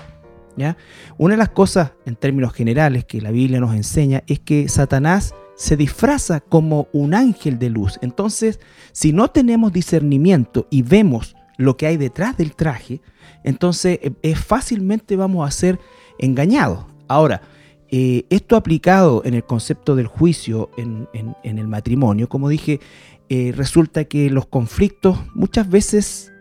¿ya? 0.56 0.76
Una 1.18 1.34
de 1.34 1.38
las 1.38 1.50
cosas 1.50 1.92
en 2.06 2.16
términos 2.16 2.52
generales 2.52 3.04
que 3.04 3.20
la 3.20 3.30
Biblia 3.30 3.60
nos 3.60 3.74
enseña 3.74 4.22
es 4.26 4.40
que 4.40 4.68
Satanás 4.68 5.34
se 5.56 5.76
disfraza 5.76 6.40
como 6.40 6.88
un 6.92 7.14
ángel 7.14 7.58
de 7.58 7.70
luz. 7.70 7.98
Entonces, 8.02 8.60
si 8.92 9.12
no 9.12 9.28
tenemos 9.28 9.72
discernimiento 9.72 10.68
y 10.70 10.82
vemos 10.82 11.34
lo 11.56 11.76
que 11.76 11.86
hay 11.86 11.96
detrás 11.96 12.36
del 12.36 12.54
traje, 12.54 13.00
entonces 13.42 13.98
eh, 14.02 14.34
fácilmente 14.34 15.16
vamos 15.16 15.46
a 15.46 15.50
ser 15.50 15.80
engañados. 16.18 16.84
Ahora, 17.08 17.42
eh, 17.88 18.24
esto 18.30 18.56
aplicado 18.56 19.22
en 19.24 19.34
el 19.34 19.44
concepto 19.44 19.96
del 19.96 20.06
juicio 20.06 20.70
en, 20.76 21.08
el 21.42 21.68
matrimonio, 21.68 22.28
como 22.28 22.48
dije, 22.48 22.80
eh, 23.28 23.52
resulta 23.56 24.04
que 24.04 24.28
los 24.30 24.46
conflictos 24.46 25.18
muchas 25.34 25.68
veces 25.68 26.32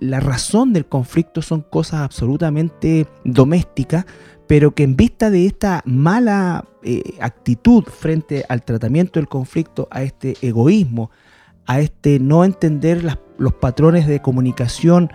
la 0.00 0.20
razón 0.20 0.74
del 0.74 0.84
conflicto 0.84 1.40
son 1.40 1.62
cosas 1.62 2.02
absolutamente 2.02 3.06
domésticas, 3.24 4.04
pero 4.46 4.74
que 4.74 4.82
en 4.82 4.96
vista 4.96 5.30
de 5.30 5.46
esta 5.46 5.82
mala 5.86 6.64
eh, 6.82 7.02
actitud 7.20 7.84
frente 7.84 8.44
al 8.48 8.62
tratamiento 8.62 9.18
del 9.18 9.28
conflicto, 9.28 9.88
a 9.90 10.02
este 10.02 10.36
egoísmo, 10.42 11.10
a 11.66 11.80
este 11.80 12.18
no 12.18 12.44
entender 12.44 13.02
los 13.38 13.52
patrones 13.54 14.06
de 14.06 14.20
comunicación 14.20 15.10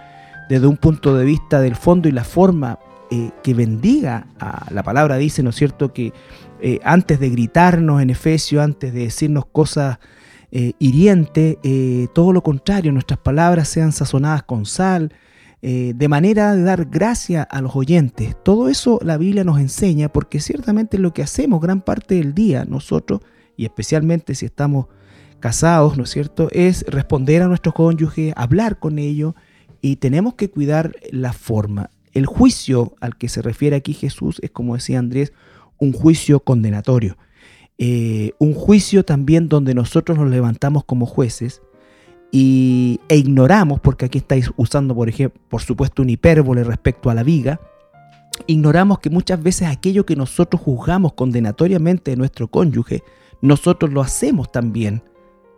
desde 0.49 0.65
un 0.65 0.77
punto 0.77 1.15
de 1.15 1.25
vista 1.25 1.61
del 1.61 1.75
fondo 1.75 2.09
y 2.09 2.11
la 2.11 2.23
forma 2.23 2.79
eh, 3.11 3.29
que 3.43 3.53
bendiga 3.53 4.27
a 4.39 4.65
la 4.71 4.81
palabra 4.81 5.17
dice, 5.17 5.43
¿no 5.43 5.51
es 5.51 5.55
cierto?, 5.55 5.93
que 5.93 6.11
eh, 6.61 6.79
antes 6.83 7.19
de 7.19 7.29
gritarnos 7.29 8.01
en 8.01 8.09
Efesio, 8.09 8.61
antes 8.61 8.93
de 8.93 9.01
decirnos 9.01 9.45
cosas 9.45 9.99
hirientes, 10.51 11.57
todo 12.11 12.33
lo 12.33 12.41
contrario, 12.41 12.91
nuestras 12.91 13.19
palabras 13.19 13.67
sean 13.67 13.91
sazonadas 13.91 14.41
con 14.41 14.65
sal, 14.65 15.13
eh, 15.61 15.93
de 15.95 16.07
manera 16.07 16.55
de 16.55 16.63
dar 16.63 16.85
gracia 16.85 17.43
a 17.43 17.61
los 17.61 17.75
oyentes. 17.75 18.35
Todo 18.43 18.69
eso 18.69 18.99
la 19.03 19.17
Biblia 19.17 19.43
nos 19.43 19.59
enseña 19.59 20.07
porque 20.07 20.39
ciertamente 20.39 20.97
lo 20.97 21.13
que 21.13 21.21
hacemos 21.21 21.59
gran 21.59 21.81
parte 21.81 22.15
del 22.15 22.33
día 22.33 22.63
nosotros, 22.63 23.21
y 23.57 23.65
especialmente 23.65 24.35
si 24.35 24.45
estamos 24.45 24.87
casados, 25.41 25.97
¿no 25.97 26.03
es 26.03 26.11
cierto?, 26.11 26.47
es 26.51 26.85
responder 26.87 27.41
a 27.41 27.47
nuestro 27.47 27.73
cónyuge, 27.73 28.33
hablar 28.37 28.79
con 28.79 28.99
ellos 28.99 29.33
y 29.81 29.97
tenemos 29.97 30.35
que 30.35 30.49
cuidar 30.49 30.95
la 31.11 31.33
forma. 31.33 31.89
El 32.13 32.25
juicio 32.25 32.95
al 33.01 33.17
que 33.17 33.29
se 33.29 33.41
refiere 33.41 33.75
aquí 33.75 33.93
Jesús 33.93 34.39
es, 34.41 34.51
como 34.51 34.75
decía 34.75 34.99
Andrés, 34.99 35.33
un 35.77 35.91
juicio 35.93 36.39
condenatorio. 36.39 37.17
Eh, 37.77 38.31
un 38.39 38.53
juicio 38.53 39.05
también 39.05 39.47
donde 39.47 39.73
nosotros 39.73 40.17
nos 40.17 40.29
levantamos 40.29 40.83
como 40.83 41.05
jueces 41.05 41.61
y, 42.31 42.99
e 43.07 43.17
ignoramos, 43.17 43.79
porque 43.79 44.05
aquí 44.05 44.19
estáis 44.19 44.51
usando, 44.57 44.93
por 44.95 45.09
ejemplo, 45.09 45.39
por 45.49 45.61
supuesto, 45.61 46.01
un 46.01 46.09
hipérbole 46.09 46.63
respecto 46.63 47.09
a 47.09 47.15
la 47.15 47.23
viga, 47.23 47.59
ignoramos 48.47 48.99
que 48.99 49.09
muchas 49.09 49.41
veces 49.41 49.67
aquello 49.67 50.05
que 50.05 50.15
nosotros 50.15 50.61
juzgamos 50.61 51.13
condenatoriamente 51.13 52.11
de 52.11 52.17
nuestro 52.17 52.47
cónyuge, 52.47 53.03
nosotros 53.41 53.91
lo 53.91 54.01
hacemos 54.01 54.51
también. 54.51 55.01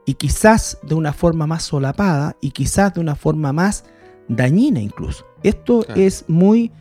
Y 0.06 0.16
quizás 0.16 0.80
de 0.84 0.96
una 0.96 1.14
forma 1.14 1.46
más 1.46 1.64
solapada 1.64 2.36
y 2.42 2.52
quizás 2.52 2.94
de 2.94 3.02
una 3.02 3.16
forma 3.16 3.54
más 3.54 3.86
dañina 4.28 4.80
incluso. 4.82 5.26
Esto 5.44 5.82
Claro. 5.82 6.02
es 6.02 6.26
muy 6.28 6.72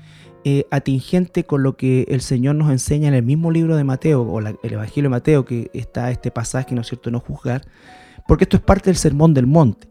eh, 0.44 0.64
atingente 0.70 1.44
con 1.44 1.62
lo 1.62 1.76
que 1.76 2.06
el 2.08 2.22
Señor 2.22 2.54
nos 2.54 2.70
enseña 2.70 3.08
en 3.08 3.14
el 3.14 3.22
mismo 3.22 3.50
libro 3.50 3.76
de 3.76 3.84
Mateo, 3.84 4.22
o 4.22 4.40
la- 4.40 4.54
el 4.62 4.72
Evangelio 4.72 5.10
de 5.10 5.10
Mateo, 5.10 5.44
que 5.44 5.70
está 5.74 6.10
este 6.10 6.30
pasaje, 6.30 6.74
¿no 6.74 6.80
es 6.80 6.86
cierto?, 6.86 7.10
no 7.10 7.20
juzgar, 7.20 7.66
porque 8.30 8.44
esto 8.44 8.58
es 8.58 8.62
parte 8.62 8.90
del 8.90 8.96
Sermón 8.96 9.34
del 9.34 9.48
Monte. 9.48 9.88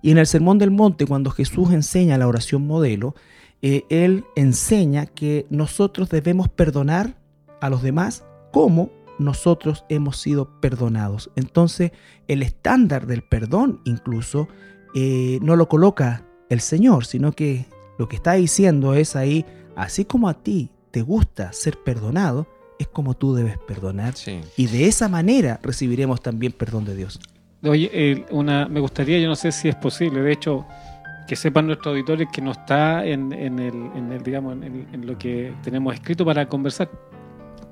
Y 0.00 0.12
en 0.12 0.18
el 0.18 0.28
Sermón 0.28 0.58
del 0.58 0.70
Monte, 0.70 1.06
cuando 1.06 1.32
Jesús 1.32 1.72
enseña 1.72 2.18
la 2.18 2.28
oración 2.28 2.64
modelo, 2.64 3.16
eh, 3.62 3.82
Él 3.88 4.22
enseña 4.36 5.06
que 5.06 5.44
nosotros 5.50 6.08
debemos 6.08 6.48
perdonar 6.48 7.16
a 7.60 7.68
los 7.68 7.82
demás 7.82 8.22
como 8.52 8.92
nosotros 9.18 9.84
hemos 9.88 10.18
sido 10.18 10.60
perdonados. 10.60 11.32
Entonces, 11.34 11.90
el 12.28 12.44
estándar 12.44 13.08
del 13.08 13.22
perdón 13.22 13.80
incluso 13.84 14.46
eh, 14.94 15.40
no 15.42 15.56
lo 15.56 15.68
coloca 15.68 16.24
el 16.48 16.60
Señor, 16.60 17.06
sino 17.06 17.32
que 17.32 17.66
lo 17.98 18.08
que 18.08 18.14
está 18.14 18.34
diciendo 18.34 18.94
es 18.94 19.16
ahí, 19.16 19.44
así 19.74 20.04
como 20.04 20.28
a 20.28 20.34
ti 20.34 20.70
te 20.92 21.02
gusta 21.02 21.52
ser 21.52 21.76
perdonado, 21.82 22.46
es 22.78 22.86
como 22.86 23.14
tú 23.14 23.34
debes 23.34 23.58
perdonar. 23.58 24.14
Sí. 24.14 24.42
Y 24.56 24.68
de 24.68 24.86
esa 24.86 25.08
manera 25.08 25.58
recibiremos 25.60 26.22
también 26.22 26.52
perdón 26.52 26.84
de 26.84 26.94
Dios. 26.94 27.18
Oye, 27.62 27.90
eh, 27.92 28.26
una, 28.30 28.66
me 28.68 28.80
gustaría, 28.80 29.18
yo 29.18 29.28
no 29.28 29.36
sé 29.36 29.52
si 29.52 29.68
es 29.68 29.74
posible, 29.76 30.22
de 30.22 30.32
hecho, 30.32 30.66
que 31.28 31.36
sepan 31.36 31.66
nuestros 31.66 31.92
auditores 31.92 32.28
que 32.32 32.40
no 32.40 32.52
está 32.52 33.04
en, 33.04 33.32
en 33.32 33.58
el, 33.58 33.74
en 33.94 34.12
el, 34.12 34.22
digamos, 34.22 34.54
en, 34.54 34.62
el- 34.64 34.86
en 34.92 35.06
lo 35.06 35.18
que 35.18 35.52
tenemos 35.62 35.94
escrito 35.94 36.24
para 36.24 36.46
conversar. 36.48 36.90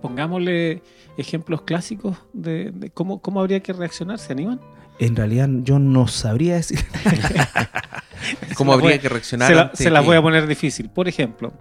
Pongámosle 0.03 0.83
ejemplos 1.17 1.63
clásicos 1.63 2.17
de, 2.33 2.71
de 2.73 2.91
cómo, 2.91 3.21
cómo 3.21 3.41
habría 3.41 3.61
que 3.61 3.73
reaccionar, 3.73 4.19
¿se 4.19 4.33
animan? 4.33 4.61
En 5.01 5.17
realidad 5.17 5.49
yo 5.63 5.79
no 5.79 6.07
sabría 6.07 6.55
decir. 6.57 6.79
¿Cómo 8.57 8.73
habría 8.75 8.91
voy- 8.91 8.99
que 8.99 9.09
reaccionar? 9.09 9.49
Se, 9.49 9.55
la, 9.55 9.63
ante 9.63 9.77
se 9.77 9.91
las 9.91 10.05
voy 10.05 10.17
a 10.17 10.23
poner 10.23 10.47
difícil. 10.47 10.91
Por 10.91 11.09
ejemplo, 11.09 11.53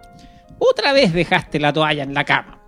otra 0.58 0.92
vez 0.92 1.12
dejaste 1.12 1.58
la 1.58 1.72
toalla 1.72 2.02
en 2.02 2.14
la 2.14 2.24
cama. 2.24 2.60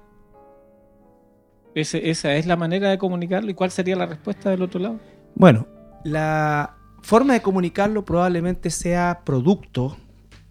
Ese- 1.75 2.11
esa 2.11 2.35
es 2.35 2.47
la 2.47 2.57
manera 2.57 2.89
de 2.91 2.99
comunicarlo. 2.99 3.51
¿Y 3.51 3.55
cuál 3.55 3.71
sería 3.71 3.95
la 3.97 4.07
respuesta 4.07 4.51
del 4.51 4.63
otro 4.63 4.81
lado? 4.81 4.99
Bueno, 5.35 5.67
la 6.05 6.77
forma 7.03 7.33
de 7.35 7.43
comunicarlo 7.43 8.05
probablemente 8.05 8.71
sea 8.71 9.23
producto 9.25 9.97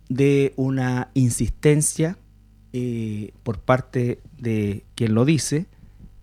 de 0.10 0.54
una 0.56 1.12
insistencia 1.14 2.18
eh, 2.74 3.34
por 3.44 3.60
parte 3.60 4.22
de 4.38 4.86
quien 4.96 5.14
lo 5.14 5.26
dice 5.26 5.68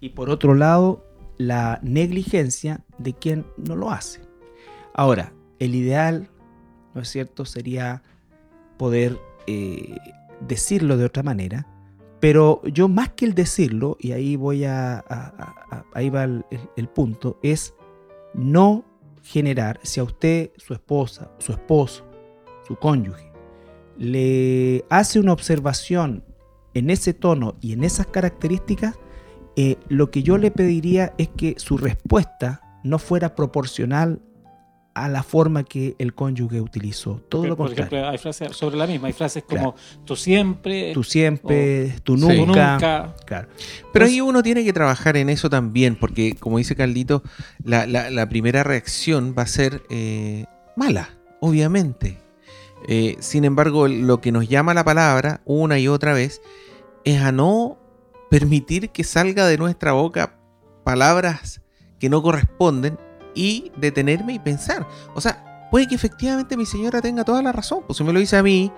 y 0.00 0.10
por 0.10 0.30
otro 0.30 0.54
lado 0.54 1.04
la 1.38 1.78
negligencia 1.82 2.80
de 2.98 3.14
quien 3.14 3.46
no 3.56 3.76
lo 3.76 3.90
hace. 3.90 4.20
Ahora, 4.94 5.32
el 5.58 5.74
ideal, 5.74 6.28
¿no 6.94 7.02
es 7.02 7.08
cierto?, 7.08 7.44
sería 7.44 8.02
poder 8.78 9.18
eh, 9.46 9.96
decirlo 10.46 10.96
de 10.96 11.04
otra 11.04 11.22
manera, 11.22 11.66
pero 12.20 12.62
yo 12.64 12.88
más 12.88 13.10
que 13.10 13.26
el 13.26 13.34
decirlo, 13.34 13.96
y 14.00 14.12
ahí 14.12 14.36
voy 14.36 14.64
a, 14.64 15.04
ahí 15.94 16.08
va 16.10 16.24
el- 16.24 16.44
el 16.76 16.88
punto, 16.88 17.38
es 17.42 17.74
no 18.36 18.84
generar, 19.22 19.80
si 19.82 19.98
a 19.98 20.04
usted, 20.04 20.50
su 20.56 20.74
esposa, 20.74 21.32
su 21.38 21.52
esposo, 21.52 22.04
su 22.66 22.76
cónyuge, 22.76 23.32
le 23.98 24.84
hace 24.90 25.18
una 25.18 25.32
observación 25.32 26.22
en 26.74 26.90
ese 26.90 27.14
tono 27.14 27.56
y 27.60 27.72
en 27.72 27.82
esas 27.82 28.06
características, 28.06 28.96
eh, 29.56 29.76
lo 29.88 30.10
que 30.10 30.22
yo 30.22 30.36
le 30.36 30.50
pediría 30.50 31.14
es 31.16 31.28
que 31.30 31.54
su 31.56 31.78
respuesta 31.78 32.60
no 32.84 32.98
fuera 32.98 33.34
proporcional 33.34 34.20
a 34.96 35.08
la 35.10 35.22
forma 35.22 35.62
que 35.62 35.94
el 35.98 36.14
cónyuge 36.14 36.60
utilizó. 36.60 37.20
Todo 37.28 37.46
lo 37.46 37.56
Por 37.56 37.66
contrario. 37.68 37.86
ejemplo, 37.98 38.08
hay 38.10 38.18
frases 38.18 38.56
sobre 38.56 38.76
la 38.76 38.86
misma. 38.86 39.08
Hay 39.08 39.12
frases 39.12 39.44
como 39.44 39.74
tú 40.04 40.16
siempre, 40.16 40.92
tú 40.94 41.04
siempre, 41.04 41.94
tú 42.02 42.16
nunca. 42.16 42.72
nunca. 42.72 43.14
Claro. 43.26 43.48
Pero 43.48 43.86
Entonces- 44.06 44.08
ahí 44.10 44.20
uno 44.22 44.42
tiene 44.42 44.64
que 44.64 44.72
trabajar 44.72 45.16
en 45.16 45.28
eso 45.28 45.50
también, 45.50 45.96
porque 45.96 46.34
como 46.40 46.58
dice 46.58 46.74
Carlito, 46.74 47.22
la, 47.62 47.86
la- 47.86 48.10
la 48.10 48.28
primera 48.28 48.62
reacción 48.64 49.34
va 49.38 49.42
a 49.42 49.46
ser 49.46 49.82
eh, 49.90 50.46
mala, 50.76 51.10
obviamente. 51.40 52.18
Eh, 52.88 53.16
sin 53.20 53.44
embargo, 53.44 53.88
lo 53.88 54.20
que 54.20 54.32
nos 54.32 54.48
llama 54.48 54.72
la 54.74 54.84
palabra 54.84 55.40
una 55.44 55.78
y 55.78 55.88
otra 55.88 56.14
vez 56.14 56.40
es 57.04 57.20
a 57.20 57.32
no 57.32 57.78
permitir 58.30 58.90
que 58.90 59.04
salga 59.04 59.46
de 59.46 59.58
nuestra 59.58 59.92
boca 59.92 60.38
palabras 60.84 61.60
que 61.98 62.08
no 62.08 62.22
corresponden 62.22 62.98
y 63.36 63.70
detenerme 63.76 64.32
y 64.32 64.38
pensar. 64.40 64.88
O 65.14 65.20
sea, 65.20 65.68
puede 65.70 65.86
que 65.86 65.94
efectivamente 65.94 66.56
mi 66.56 66.66
señora 66.66 67.00
tenga 67.00 67.24
toda 67.24 67.42
la 67.42 67.52
razón, 67.52 67.84
pues 67.86 67.98
si 67.98 68.02
me 68.02 68.12
lo 68.12 68.18
dice 68.18 68.36
a 68.36 68.42
mí, 68.42 68.72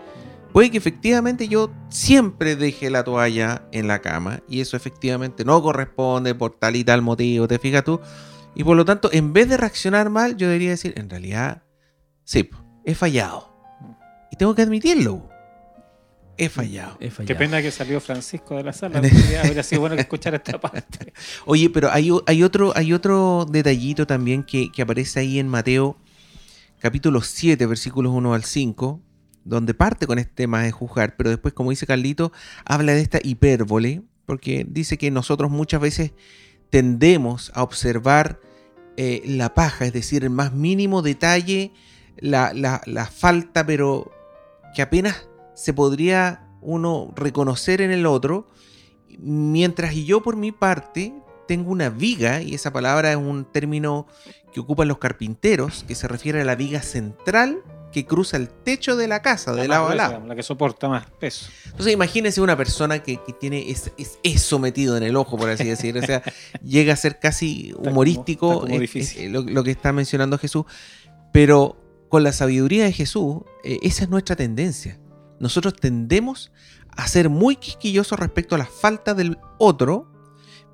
Puede 0.53 0.71
que 0.71 0.79
efectivamente 0.79 1.47
yo 1.47 1.71
siempre 1.89 2.57
deje 2.57 2.91
la 2.91 3.05
toalla 3.05 3.63
en 3.71 3.87
la 3.87 4.01
cama 4.01 4.43
y 4.49 4.61
eso 4.61 4.77
efectivamente 4.77 5.45
no 5.45 5.63
corresponde 5.63 6.35
por 6.35 6.59
tal 6.59 6.77
y 6.77 6.85
tal 6.85 7.03
motivo, 7.03 7.47
¿te 7.47 7.59
fijas 7.59 7.85
tú? 7.85 8.01
Y 8.55 8.65
por 8.65 8.77
lo 8.77 8.85
tanto, 8.85 9.11
en 9.13 9.33
vez 9.33 9.49
de 9.49 9.57
reaccionar 9.57 10.11
mal, 10.11 10.37
yo 10.37 10.47
debería 10.47 10.71
decir, 10.71 10.95
en 10.97 11.11
realidad, 11.11 11.63
sí, 12.25 12.49
he 12.85 12.95
fallado. 12.95 13.55
Y 14.33 14.37
tengo 14.37 14.55
que 14.55 14.63
admitirlo. 14.63 15.29
He 16.39 16.49
fallado. 16.49 16.97
He 17.01 17.11
Qué 17.11 17.35
pena 17.35 17.61
que 17.61 17.71
salió 17.73 18.01
Francisco 18.01 18.57
de 18.57 18.63
la 18.63 18.73
sala. 18.73 18.99
Habría 19.45 19.63
sido 19.63 19.81
bueno 19.81 19.97
que 19.97 20.03
escuchara 20.03 20.37
esta 20.37 20.61
parte. 20.61 21.13
Oye, 21.47 21.69
pero 21.69 21.91
hay, 21.91 22.11
otro, 22.11 22.73
hay 22.77 22.93
otro 22.93 23.45
detallito 23.51 24.07
también 24.07 24.45
que, 24.45 24.71
que 24.73 24.83
aparece 24.83 25.21
ahí 25.21 25.39
en 25.39 25.49
Mateo 25.49 25.97
capítulo 26.81 27.23
7, 27.23 27.67
versículos 27.67 28.13
1 28.15 28.35
al 28.35 28.45
5, 28.45 29.01
donde 29.45 29.75
parte 29.75 30.07
con 30.07 30.19
este 30.21 30.33
tema 30.33 30.63
de 30.63 30.71
juzgar, 30.71 31.17
pero 31.17 31.29
después, 31.31 31.53
como 31.55 31.71
dice 31.71 31.87
Carlito, 31.87 32.31
habla 32.65 32.95
de 32.95 33.01
esta 33.01 33.19
hipérbole, 33.23 34.03
porque 34.27 34.65
dice 34.69 34.97
que 34.97 35.11
nosotros 35.11 35.51
muchas 35.51 35.81
veces 35.81 36.13
tendemos 36.71 37.51
a 37.55 37.63
observar 37.63 38.41
eh, 38.97 39.23
la 39.25 39.55
paja, 39.55 39.87
es 39.87 39.93
decir, 39.93 40.23
el 40.23 40.31
más 40.31 40.53
mínimo 40.53 41.03
detalle, 41.03 41.73
la, 42.19 42.53
la- 42.53 42.83
la 42.87 43.07
falta, 43.07 43.65
pero 43.67 44.13
que 44.75 44.83
apenas 44.83 45.28
se 45.59 45.73
podría 45.75 46.45
uno 46.61 47.13
reconocer 47.17 47.81
en 47.81 47.91
el 47.91 48.07
otro, 48.07 48.49
mientras 49.19 49.95
yo 49.95 50.23
por 50.23 50.37
mi 50.37 50.53
parte 50.53 51.13
tengo 51.47 51.71
una 51.71 51.89
viga, 51.89 52.43
y 52.43 52.55
esa 52.55 52.73
palabra 52.73 53.11
es 53.11 53.17
un 53.17 53.45
término 53.45 54.07
que 54.53 54.61
ocupan 54.61 54.87
los 54.89 54.99
carpinteros, 54.99 55.85
que 55.89 55.95
se 55.95 56.07
refiere 56.09 56.41
a 56.43 56.45
la 56.45 56.55
viga 56.57 56.83
central 56.83 57.59
que 57.93 58.05
cruza 58.05 58.37
el 58.37 58.51
techo 58.51 58.97
de 58.97 59.09
la 59.09 59.23
casa, 59.23 59.53
de 59.55 59.63
La 59.67 59.77
lado 59.77 59.89
a 59.89 59.95
lado. 59.95 60.27
La 60.27 60.35
que 60.37 60.43
soporta 60.43 60.91
más 60.91 61.07
peso. 61.19 61.47
Entonces 61.65 61.95
imagínense 61.95 62.43
una 62.43 62.55
persona 62.55 63.03
que, 63.03 63.17
que 63.25 63.33
tiene 63.33 63.71
es- 63.71 63.91
es- 63.97 64.19
eso 64.23 64.59
metido 64.59 64.99
en 64.99 65.05
el 65.05 65.17
ojo, 65.17 65.39
por 65.39 65.49
así 65.49 65.65
decirlo. 65.65 66.03
O 66.03 66.07
sea, 66.07 66.23
llega 66.63 66.93
a 66.93 66.97
ser 66.97 67.19
casi 67.19 67.73
humorístico 67.79 68.53
está 68.53 68.67
como 68.67 68.79
difícil. 68.79 69.33
lo, 69.33 69.41
lo 69.41 69.65
que 69.65 69.71
está 69.71 69.95
mencionando 69.95 70.37
Jesús. 70.37 70.67
Pero 71.33 71.77
con 72.11 72.25
la 72.25 72.33
sabiduría 72.33 72.85
de 72.85 72.93
Jesús, 72.93 73.39
eh, 73.65 73.79
esa 73.81 74.05
es 74.05 74.11
nuestra 74.11 74.37
tendencia. 74.37 74.99
Nosotros 75.41 75.75
tendemos 75.75 76.51
a 76.97 77.07
ser 77.07 77.29
muy 77.29 77.57
quisquillosos 77.57 78.19
respecto 78.19 78.55
a 78.55 78.59
las 78.59 78.69
faltas 78.71 79.17
del 79.17 79.39
otro, 79.59 80.11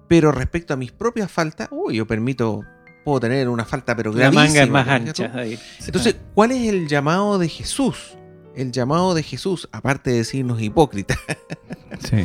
pero 0.08 0.32
respecto 0.32 0.72
a 0.74 0.76
mis 0.76 0.92
propias 0.92 1.30
faltas, 1.30 1.68
uy, 1.70 1.96
yo 1.96 2.06
permito, 2.06 2.62
puedo 3.04 3.20
tener 3.20 3.48
una 3.48 3.64
falta, 3.64 3.94
pero 3.94 4.12
La 4.12 4.30
manga 4.30 4.46
es 4.46 4.54
gravísima, 4.54 4.84
más 4.84 4.88
ancha. 4.88 5.30
ahí. 5.34 5.58
Entonces, 5.84 6.16
¿cuál 6.34 6.52
es 6.52 6.68
el 6.68 6.88
llamado 6.88 7.38
de 7.38 7.48
Jesús? 7.48 8.16
El 8.54 8.70
llamado 8.72 9.14
de 9.14 9.22
Jesús, 9.22 9.68
aparte 9.72 10.10
de 10.10 10.18
decirnos 10.18 10.60
hipócritas, 10.62 11.18
Sí. 12.08 12.24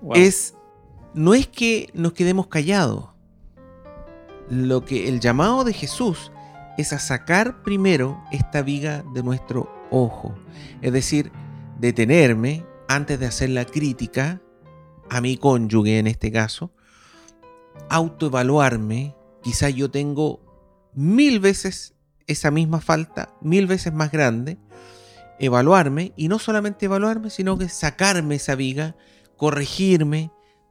Wow. 0.00 0.16
es 0.16 0.54
no 1.14 1.32
es 1.34 1.46
que 1.46 1.88
nos 1.94 2.12
quedemos 2.12 2.48
callados. 2.48 3.06
Lo 4.50 4.84
que 4.84 5.08
el 5.08 5.20
llamado 5.20 5.64
de 5.64 5.72
Jesús 5.72 6.30
es 6.76 6.92
a 6.92 6.98
sacar 6.98 7.62
primero 7.62 8.22
esta 8.30 8.62
viga 8.62 9.04
de 9.14 9.22
nuestro 9.22 9.72
ojo, 9.90 10.34
es 10.82 10.92
decir, 10.92 11.30
detenerme 11.84 12.64
antes 12.88 13.20
de 13.20 13.26
hacer 13.26 13.50
la 13.50 13.66
crítica 13.66 14.40
a 15.10 15.20
mi 15.20 15.36
cónyuge 15.36 15.98
en 15.98 16.06
este 16.06 16.32
caso, 16.32 16.72
autoevaluarme, 17.90 19.14
quizá 19.42 19.68
yo 19.68 19.90
tengo 19.90 20.40
mil 20.94 21.40
veces 21.40 21.94
esa 22.26 22.50
misma 22.50 22.80
falta, 22.80 23.34
mil 23.42 23.66
veces 23.66 23.92
más 23.92 24.10
grande, 24.10 24.56
evaluarme 25.38 26.14
y 26.16 26.28
no 26.28 26.38
solamente 26.38 26.86
evaluarme, 26.86 27.28
sino 27.28 27.58
que 27.58 27.68
sacarme 27.68 28.36
esa 28.36 28.54
viga, 28.54 28.96
corregirme, 29.36 30.30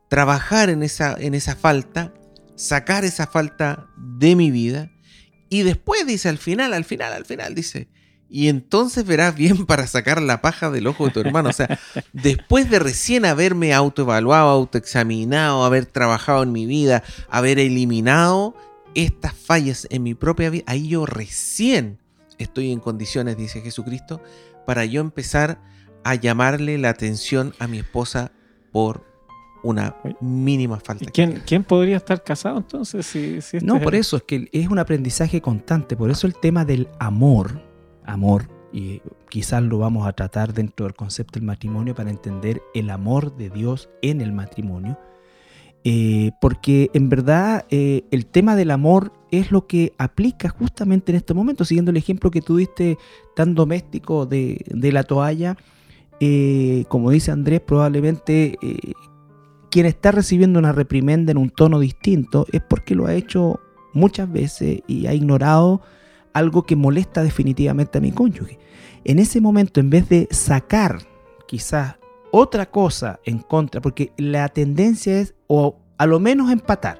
trabajar 0.10 0.71
en 0.71 0.82
esa, 0.82 1.15
en 1.19 1.36
esa 1.36 1.56
falta, 1.56 2.12
sacar 2.56 3.06
esa 3.06 3.28
falta 3.28 3.88
de 3.97 4.36
mi 4.36 4.49
vida. 4.49 4.91
Y 5.47 5.62
después 5.62 6.08
dice 6.08 6.28
al 6.28 6.39
final, 6.39 6.73
al 6.73 6.86
final, 6.86 7.13
al 7.13 7.26
final 7.26 7.54
dice, 7.54 7.88
y 8.36 8.48
entonces 8.50 9.06
verás 9.06 9.36
bien 9.36 9.65
para 9.67 9.86
sacar 9.86 10.19
la 10.19 10.41
paja 10.41 10.72
del 10.72 10.88
ojo 10.88 11.06
de 11.06 11.12
tu 11.12 11.19
hermano. 11.19 11.50
O 11.50 11.54
sea, 11.54 11.80
después 12.13 12.67
de 12.72 12.80
recién 12.80 13.26
haberme 13.26 13.74
autoevaluado, 13.76 14.50
autoexaminado, 14.50 15.63
haber 15.63 15.86
trabajado 15.86 16.41
en 16.41 16.52
mi 16.52 16.65
vida, 16.65 17.04
haber 17.30 17.60
eliminado 17.60 18.56
estas 18.96 19.34
fallas 19.34 19.88
en 19.91 20.02
mi 20.02 20.15
propia 20.15 20.50
vida, 20.50 20.63
ahí 20.67 20.88
yo 20.88 21.06
recién 21.06 22.00
estoy 22.39 22.72
en 22.72 22.80
condiciones, 22.80 23.38
dice 23.38 23.62
Jesucristo, 23.62 24.19
para 24.65 24.84
yo 24.86 25.00
empezar 25.02 25.60
a 26.04 26.15
llamarle 26.15 26.78
la 26.80 26.89
atención 26.89 27.54
a 27.60 27.67
mi 27.67 27.78
esposa 27.80 28.32
por 28.72 29.06
una 29.63 29.96
mínima 30.22 30.80
falta. 30.80 31.04
¿Y 31.04 31.08
que 31.08 31.12
quién, 31.13 31.43
quién 31.46 31.63
podría 31.63 31.98
estar 31.98 32.24
casado 32.24 32.58
entonces? 32.58 33.06
Si, 33.06 33.41
si 33.41 33.58
este 33.58 33.62
No, 33.62 33.78
es 33.78 33.84
por 33.84 33.93
el- 33.93 34.02
eso 34.02 34.17
es 34.17 34.24
que 34.24 34.50
es 34.52 34.67
un 34.67 34.80
aprendizaje 34.80 35.39
constante, 35.39 35.96
por 35.96 36.10
eso 36.12 36.28
el 36.28 36.34
tema 36.36 36.65
del 36.65 36.88
amor, 37.00 37.62
amor, 38.06 38.50
y 38.72 39.02
quizás 39.30 39.62
lo 39.63 39.78
vamos 39.78 40.08
a 40.08 40.13
tratar 40.13 40.54
dentro 40.54 40.86
del 40.86 40.96
concepto 40.96 41.39
del 41.39 41.48
matrimonio 41.48 41.94
para 41.94 42.10
entender 42.10 42.62
el 42.74 42.89
amor 42.89 43.36
de 43.38 43.50
Dios 43.50 43.89
en 44.02 44.22
el 44.22 44.32
matrimonio, 44.32 44.98
Eh, 45.86 46.32
porque 46.39 46.89
en 46.94 47.10
verdad 47.10 47.66
eh, 47.70 48.06
el 48.10 48.26
tema 48.26 48.56
del 48.56 48.72
amor 48.72 49.12
es 49.32 49.52
lo 49.52 49.68
que 49.68 49.92
aplica 49.98 50.48
justamente 50.48 51.12
en 51.12 51.18
este 51.18 51.34
momento, 51.34 51.66
siguiendo 51.66 51.92
el 51.92 51.98
ejemplo 51.98 52.32
que 52.32 52.39
tú 52.39 52.56
diste 52.56 52.98
tan 53.36 53.54
doméstico 53.54 54.26
de, 54.26 54.63
de 54.66 54.92
la 54.94 55.04
toalla, 55.04 55.58
eh, 56.22 56.86
como 56.88 57.12
dice 57.12 57.32
Andrés, 57.32 57.60
probablemente 57.60 58.58
quien 59.70 59.86
está 59.86 60.12
recibiendo 60.12 60.58
una 60.58 60.72
reprimenda 60.72 61.32
en 61.32 61.38
un 61.38 61.50
tono 61.50 61.80
distinto 61.82 62.46
es 62.54 62.62
porque 62.62 62.96
lo 62.96 63.08
ha 63.08 63.13
hecho 63.13 63.60
muchas 63.94 64.32
veces 64.32 64.84
y 64.88 65.08
ha 65.08 65.13
ignorado 65.13 65.82
algo 66.34 66.63
que 66.63 66.76
molesta 66.76 67.24
definitivamente 67.24 67.98
a 67.98 68.02
mi 68.02 68.12
cónyuge. 68.12 68.60
En 69.06 69.19
ese 69.19 69.41
momento, 69.41 69.80
en 69.80 69.89
vez 69.89 70.10
de 70.10 70.28
sacar 70.32 71.00
quizás 71.48 71.96
otra 72.32 72.69
cosa 72.69 73.19
en 73.26 73.39
contra, 73.39 73.82
porque 73.82 74.12
la 74.17 74.50
tendencia 74.50 75.19
es 75.19 75.36
o 75.48 75.78
a 75.98 76.06
lo 76.06 76.19
menos 76.19 76.52
empatar. 76.52 77.00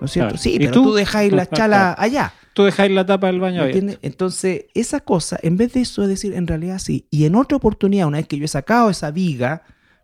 ¿No 0.00 0.06
es 0.06 0.12
cierto? 0.12 0.30
Claro. 0.30 0.42
Sí, 0.42 0.54
¿Y 0.54 0.58
pero 0.58 0.72
tú? 0.72 0.82
tú, 0.84 0.94
dejáis 0.94 1.32
la 1.32 1.46
chala 1.46 1.94
allá. 1.96 2.32
Tú 2.52 2.64
dejáis 2.64 2.90
la 2.90 3.06
tapa 3.06 3.28
del 3.28 3.38
baño 3.38 3.56
¿me 3.56 3.60
abierta. 3.60 3.78
entiendes? 3.78 3.98
Entonces, 4.02 4.64
esa 4.74 5.00
cosa, 5.00 5.38
en 5.42 5.56
vez 5.56 5.74
de 5.74 5.82
eso, 5.82 6.02
es 6.02 6.08
decir, 6.08 6.34
en 6.34 6.46
realidad 6.46 6.78
sí. 6.78 7.06
Y 7.10 7.26
en 7.26 7.36
otra 7.36 7.56
oportunidad, 7.56 8.08
una 8.08 8.18
vez 8.18 8.26
que 8.26 8.38
yo 8.38 8.44
he 8.44 8.48
sacado 8.48 8.90
esa 8.90 9.10
viga, 9.10 9.62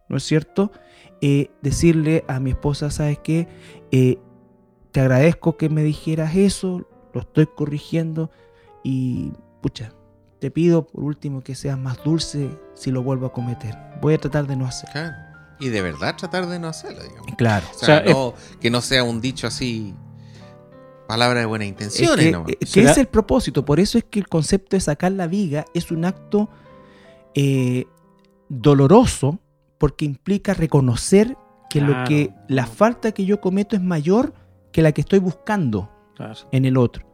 ¿no 0.09 0.17
es 0.17 0.23
cierto? 0.23 0.71
Eh, 1.21 1.51
decirle 1.63 2.25
a 2.29 2.39
mi 2.39 2.51
esposa, 2.51 2.91
¿sabes 2.91 3.19
qué? 3.19 3.49
Eh, 3.91 4.19
te 4.93 5.01
agradezco 5.01 5.57
que 5.57 5.69
me 5.69 5.83
dijeras 5.83 6.37
eso, 6.37 6.87
lo 7.17 7.23
estoy 7.23 7.47
corrigiendo 7.47 8.31
y, 8.85 9.33
pucha, 9.63 9.93
te 10.39 10.51
pido 10.51 10.87
por 10.87 11.03
último 11.03 11.41
que 11.41 11.55
seas 11.55 11.79
más 11.79 12.03
dulce 12.05 12.51
si 12.75 12.91
lo 12.91 13.03
vuelvo 13.03 13.27
a 13.27 13.33
cometer. 13.33 13.75
Voy 14.03 14.13
a 14.15 14.19
tratar 14.19 14.47
de 14.47 14.55
no 14.55 14.67
hacer. 14.67 14.91
Claro. 14.91 15.15
Y 15.59 15.71
de 15.71 15.81
verdad 15.81 16.15
tratar 16.17 16.47
de 16.47 16.59
no 16.59 16.69
hacerlo, 16.69 17.03
digamos. 17.03 17.35
Claro. 17.39 17.67
O 17.75 17.79
sea, 17.79 18.01
O 18.01 18.05
sea, 18.05 18.13
no- 18.13 18.35
que 18.61 18.71
no 18.71 18.83
sea 18.83 19.03
un 19.03 19.23
dicho 19.23 19.47
así, 19.47 19.95
palabra 21.09 21.41
de 21.41 21.47
buenas 21.47 21.65
Es 21.67 21.71
intenciones, 21.73 22.37
que, 22.47 22.53
eh, 22.53 22.59
que 22.71 22.83
es 22.83 22.99
el 22.99 23.07
propósito. 23.07 23.65
Por 23.65 23.81
eso 23.81 23.97
es 23.97 24.05
que 24.05 24.19
el 24.19 24.29
concepto 24.29 24.77
de 24.77 24.81
sacar 24.81 25.13
la 25.13 25.27
viga 25.27 25.65
es 25.73 25.91
un 25.91 26.05
acto 26.05 26.51
eh, 27.35 27.87
doloroso 28.51 29.39
porque 29.79 30.05
implica 30.05 30.53
reconocer 30.53 31.35
que 31.71 31.81
lo 31.81 32.05
que 32.05 32.31
la 32.49 32.67
falta 32.67 33.13
que 33.13 33.25
yo 33.25 33.41
cometo 33.41 33.75
es 33.75 33.83
mayor 33.83 34.35
que 34.73 34.83
la 34.83 34.93
que 34.93 35.01
estoy 35.01 35.19
buscando 35.19 35.91
Claro. 36.17 36.35
en 36.53 36.65
el 36.65 36.77
otro. 36.77 37.05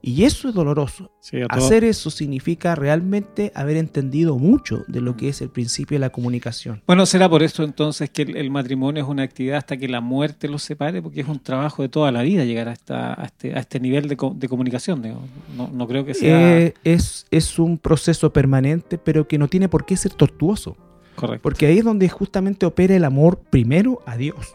Y 0.00 0.22
eso 0.22 0.48
es 0.48 0.54
doloroso. 0.54 1.10
Sí, 1.20 1.38
Hacer 1.48 1.82
eso 1.82 2.08
significa 2.10 2.76
realmente 2.76 3.50
haber 3.56 3.76
entendido 3.76 4.38
mucho 4.38 4.84
de 4.86 5.00
lo 5.00 5.16
que 5.16 5.28
es 5.28 5.40
el 5.42 5.50
principio 5.50 5.96
de 5.96 5.98
la 6.00 6.10
comunicación. 6.10 6.82
Bueno, 6.86 7.04
será 7.04 7.28
por 7.28 7.42
eso 7.42 7.64
entonces 7.64 8.08
que 8.08 8.22
el, 8.22 8.36
el 8.36 8.48
matrimonio 8.48 9.02
es 9.02 9.08
una 9.08 9.24
actividad 9.24 9.56
hasta 9.58 9.76
que 9.76 9.88
la 9.88 10.00
muerte 10.00 10.46
los 10.46 10.62
separe, 10.62 11.02
porque 11.02 11.20
es 11.22 11.28
un 11.28 11.40
trabajo 11.40 11.82
de 11.82 11.88
toda 11.88 12.12
la 12.12 12.22
vida 12.22 12.44
llegar 12.44 12.68
a, 12.68 12.72
esta, 12.74 13.20
a, 13.20 13.24
este, 13.24 13.54
a 13.56 13.58
este 13.58 13.80
nivel 13.80 14.06
de, 14.08 14.16
co- 14.16 14.34
de 14.38 14.48
comunicación. 14.48 15.02
digo. 15.02 15.20
No, 15.56 15.68
no 15.72 15.88
creo 15.88 16.04
que 16.04 16.14
sea 16.14 16.58
Eh, 16.60 16.74
es, 16.84 17.26
es 17.32 17.58
un 17.58 17.76
proceso 17.76 18.32
permanente, 18.32 18.98
pero 18.98 19.26
que 19.26 19.36
no 19.36 19.48
tiene 19.48 19.68
por 19.68 19.84
qué 19.84 19.96
ser 19.96 20.12
tortuoso. 20.14 20.76
correcto. 21.16 21.42
Porque 21.42 21.66
ahí 21.66 21.78
es 21.78 21.84
donde 21.84 22.08
justamente 22.08 22.66
opera 22.66 22.94
el 22.94 23.02
amor 23.04 23.40
primero 23.50 23.98
a 24.06 24.16
Dios. 24.16 24.54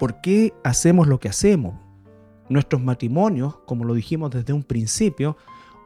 ¿Por 0.00 0.20
qué 0.20 0.52
hacemos 0.64 1.06
lo 1.06 1.20
que 1.20 1.28
hacemos? 1.28 1.74
Nuestros 2.50 2.82
matrimonios, 2.82 3.56
como 3.64 3.84
lo 3.84 3.94
dijimos 3.94 4.30
desde 4.30 4.52
un 4.52 4.62
principio, 4.62 5.36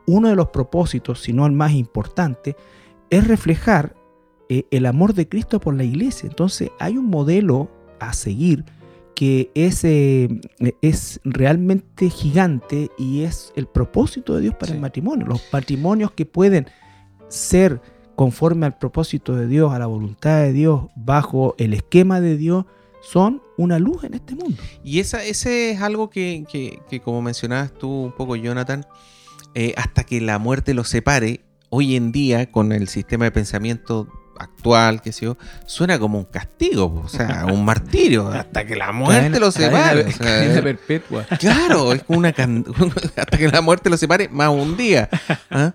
uno 0.07 0.29
de 0.29 0.35
los 0.35 0.48
propósitos, 0.48 1.20
si 1.20 1.33
no 1.33 1.46
el 1.46 1.53
más 1.53 1.72
importante, 1.72 2.57
es 3.11 3.27
reflejar 3.29 3.94
eh, 4.48 4.66
el 4.70 4.87
amor 4.87 5.14
de 5.14 5.29
Cristo 5.29 5.61
por 5.61 5.74
la 5.77 5.85
iglesia. 5.85 6.29
Entonces 6.29 6.70
hay 6.81 6.98
un 6.98 7.07
modelo 7.07 7.70
a 8.00 8.12
seguir 8.12 8.64
que 9.14 9.50
es, 9.55 9.85
eh, 9.85 10.29
es 10.83 11.20
realmente 11.24 12.11
gigante 12.11 12.90
y 12.98 13.22
es 13.22 13.53
el 13.55 13.66
propósito 13.66 14.35
de 14.35 14.40
Dios 14.40 14.55
para 14.55 14.66
Sí. 14.68 14.72
el 14.72 14.81
matrimonio. 14.81 15.27
Los 15.27 15.42
matrimonios 15.53 16.11
que 16.11 16.27
pueden 16.27 16.66
ser 17.29 17.81
conforme 18.16 18.66
al 18.66 18.77
propósito 18.79 19.37
de 19.37 19.46
Dios, 19.46 19.72
a 19.72 19.79
la 19.79 19.87
voluntad 19.87 20.40
de 20.42 20.53
Dios, 20.53 20.87
bajo 20.96 21.55
el 21.59 21.74
esquema 21.74 22.20
de 22.20 22.37
Dios, 22.37 22.64
son 23.10 23.42
una 23.56 23.78
luz 23.78 24.04
en 24.04 24.14
este 24.14 24.34
mundo. 24.34 24.56
Y 24.82 25.00
esa, 25.00 25.22
ese 25.24 25.70
es 25.72 25.80
algo 25.82 26.10
que, 26.10 26.44
que- 26.50 26.80
que 26.88 27.00
como 27.00 27.22
mencionabas 27.22 27.72
tú 27.72 27.88
un 27.90 28.12
poco, 28.12 28.34
Jonathan, 28.36 28.84
eh, 29.54 29.74
hasta 29.76 30.04
que 30.04 30.20
la 30.20 30.38
muerte 30.38 30.74
los 30.74 30.88
separe, 30.88 31.40
hoy 31.70 31.96
en 31.96 32.12
día, 32.12 32.50
con 32.50 32.72
el 32.72 32.88
sistema 32.88 33.24
de 33.26 33.30
pensamiento 33.30 34.08
actual, 34.38 35.00
que 35.00 35.12
sé 35.12 35.26
yo, 35.26 35.36
suena 35.66 35.98
como 35.98 36.18
un 36.18 36.24
castigo, 36.24 37.02
o 37.04 37.08
sea, 37.08 37.46
un 37.52 37.64
martirio, 37.64 38.28
hasta 38.28 38.66
que 38.66 38.74
la 38.74 38.90
muerte 38.90 39.38
los 39.38 39.54
separe. 39.54 40.06
o 40.06 40.10
sea, 40.10 40.62
perpetua. 40.62 41.24
Claro, 41.38 41.92
es 41.92 42.02
como 42.02 42.18
una 42.18 42.32
can- 42.32 42.64
hasta 43.16 43.38
que 43.38 43.48
la 43.48 43.60
muerte 43.60 43.90
los 43.90 44.00
separe 44.00 44.28
más 44.28 44.48
un 44.48 44.76
día. 44.76 45.08
¿ah? 45.50 45.72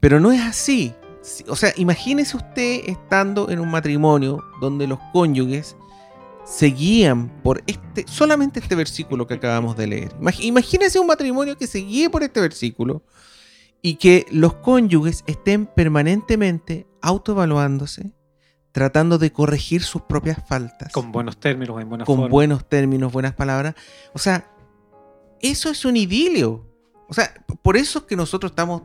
Pero 0.00 0.20
no 0.20 0.30
es 0.32 0.42
así. 0.42 0.92
Sí, 1.22 1.44
O 1.48 1.56
sea, 1.56 1.72
imagínese 1.76 2.36
usted 2.36 2.82
estando 2.86 3.50
en 3.50 3.60
un 3.60 3.70
matrimonio 3.70 4.44
donde 4.60 4.86
los 4.86 4.98
cónyuges 5.12 5.76
se 6.46 6.66
guían 6.66 7.28
por 7.42 7.62
este, 7.66 8.04
solamente 8.08 8.60
este 8.60 8.74
versículo 8.76 9.26
que 9.26 9.34
acabamos 9.34 9.76
de 9.76 9.86
leer. 9.88 10.12
Imag- 10.20 10.40
Imagínese 10.44 10.98
un 11.00 11.06
matrimonio 11.08 11.58
que 11.58 11.66
se 11.66 11.78
guíe 11.78 12.08
por 12.08 12.22
este 12.22 12.40
versículo 12.40 13.02
y 13.82 13.96
que 13.96 14.26
los 14.30 14.54
cónyuges 14.54 15.24
estén 15.26 15.66
permanentemente 15.66 16.86
autoevaluándose, 17.02 18.12
tratando 18.72 19.18
de 19.18 19.32
corregir 19.32 19.82
sus 19.82 20.02
propias 20.02 20.38
faltas 20.46 20.92
Con 20.92 21.10
buenos 21.12 21.38
términos, 21.38 21.80
en 21.80 21.88
buena 21.88 22.04
con 22.04 22.28
buenos 22.28 22.68
términos, 22.68 23.12
buenas 23.12 23.34
palabras. 23.34 23.74
O 24.12 24.18
sea, 24.18 24.50
eso 25.40 25.68
es 25.70 25.84
un 25.84 25.96
idilio. 25.96 26.64
O 27.08 27.14
sea, 27.14 27.32
por 27.62 27.76
eso 27.76 28.00
es 28.00 28.04
que 28.06 28.16
nosotros 28.16 28.52
estamos, 28.52 28.82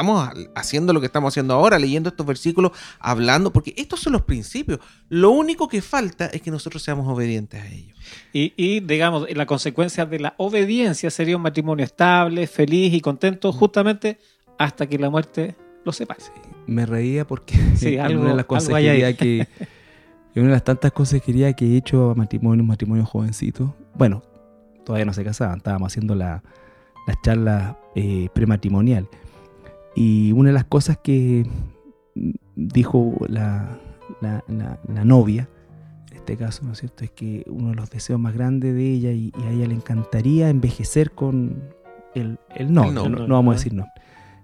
estamos 0.00 0.30
haciendo 0.54 0.92
lo 0.92 1.00
que 1.00 1.06
estamos 1.06 1.32
haciendo 1.32 1.54
ahora, 1.54 1.78
leyendo 1.78 2.08
estos 2.08 2.24
versículos, 2.26 2.72
hablando, 3.00 3.52
porque 3.52 3.74
estos 3.76 4.00
son 4.00 4.12
los 4.12 4.22
principios. 4.22 4.78
Lo 5.08 5.30
único 5.30 5.68
que 5.68 5.82
falta 5.82 6.26
es 6.26 6.40
que 6.42 6.50
nosotros 6.50 6.82
seamos 6.82 7.06
obedientes 7.08 7.60
a 7.62 7.66
ellos. 7.68 7.96
Y, 8.32 8.52
y, 8.56 8.80
digamos, 8.80 9.26
la 9.34 9.46
consecuencia 9.46 10.06
de 10.06 10.20
la 10.20 10.34
obediencia 10.38 11.10
sería 11.10 11.36
un 11.36 11.42
matrimonio 11.42 11.84
estable, 11.84 12.46
feliz 12.46 12.94
y 12.94 13.00
contento, 13.00 13.52
justamente 13.52 14.18
hasta 14.58 14.86
que 14.86 14.98
la 14.98 15.10
muerte 15.10 15.54
los 15.84 15.96
separe. 15.96 16.20
Me 16.66 16.86
reía 16.86 17.26
porque 17.26 17.54
Sí, 17.76 17.98
algo- 17.98 18.20
una 18.20 18.30
de 18.30 18.36
las 18.36 18.44
consejerías 18.46 19.14
que 19.16 19.46
una 20.36 20.46
de 20.46 20.52
las 20.52 20.64
tantas 20.64 20.92
consejerías 20.92 21.54
que 21.56 21.64
he 21.66 21.76
hecho 21.76 22.10
a 22.10 22.14
matrimonio, 22.14 22.62
matrimonio 22.64 23.04
jovencito. 23.04 23.74
Bueno, 23.94 24.22
todavía 24.84 25.04
no 25.04 25.12
se 25.12 25.24
casaban, 25.24 25.58
estábamos 25.58 25.90
haciendo 25.92 26.14
la, 26.14 26.42
las 27.08 27.16
charlas 27.24 27.74
eh, 27.96 28.28
prematrimonial. 28.32 29.08
Y 30.00 30.30
una 30.30 30.50
de 30.50 30.54
las 30.54 30.64
cosas 30.64 30.96
que 31.02 31.44
dijo 32.54 33.16
la, 33.28 33.80
la- 34.20 34.44
la- 34.46 34.78
la 34.86 35.04
novia, 35.04 35.48
en 36.12 36.18
este 36.18 36.36
caso, 36.36 36.62
¿no 36.64 36.70
es 36.72 36.78
cierto?, 36.78 37.02
es 37.02 37.10
que 37.10 37.42
uno 37.48 37.70
de 37.70 37.74
los 37.74 37.90
deseos 37.90 38.20
más 38.20 38.32
grandes 38.32 38.74
de 38.76 38.92
ella 38.92 39.10
y, 39.10 39.32
y 39.36 39.42
a 39.42 39.50
ella 39.50 39.66
le 39.66 39.74
encantaría 39.74 40.50
envejecer 40.50 41.10
con 41.10 41.64
el, 42.14 42.38
el 42.54 42.68
El 42.68 42.72
novio, 42.74 42.92
no, 42.92 43.08
no 43.26 43.34
vamos 43.34 43.38
a 43.38 43.42
¿no? 43.42 43.52
decir 43.58 43.74
no. 43.74 43.86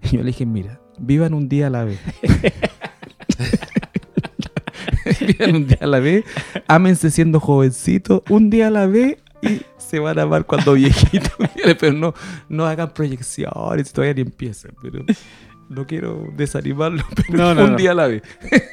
Y 0.03 0.09
yo 0.17 0.21
le 0.23 0.27
dije, 0.27 0.45
mira, 0.45 0.81
vivan 0.99 1.35
un 1.35 1.49
día 1.49 1.69
a 1.69 1.71
la 1.71 1.85
vez. 1.85 2.01
vivan 5.21 5.55
un 5.57 5.67
día 5.69 5.79
a 5.83 5.87
la 5.87 6.01
vez, 6.01 6.25
ámense 6.67 7.11
siendo 7.13 7.39
jovencitos, 7.39 8.23
un 8.29 8.51
día 8.51 8.69
a 8.69 8.71
la 8.71 8.87
vez 8.87 9.19
y 9.43 9.61
se 9.89 9.99
van 9.99 10.19
a 10.19 10.23
amar 10.23 10.45
cuando 10.47 10.73
viejitos. 10.75 11.33
pero 11.81 11.93
no, 11.93 12.15
no 12.49 12.67
hagan 12.67 12.93
proyecciones, 12.95 13.93
todavía 13.93 14.15
ni 14.15 14.21
empiezan. 14.23 14.73
Pero 14.83 15.05
no 15.69 15.87
quiero 15.87 16.29
desanimarlo, 16.37 17.05
pero 17.17 17.39
No, 17.39 17.55
no, 17.55 17.65
un 17.65 17.71
no. 17.73 17.77
día 17.77 17.93
a 17.93 17.95
la 17.95 18.07
vez. 18.09 18.23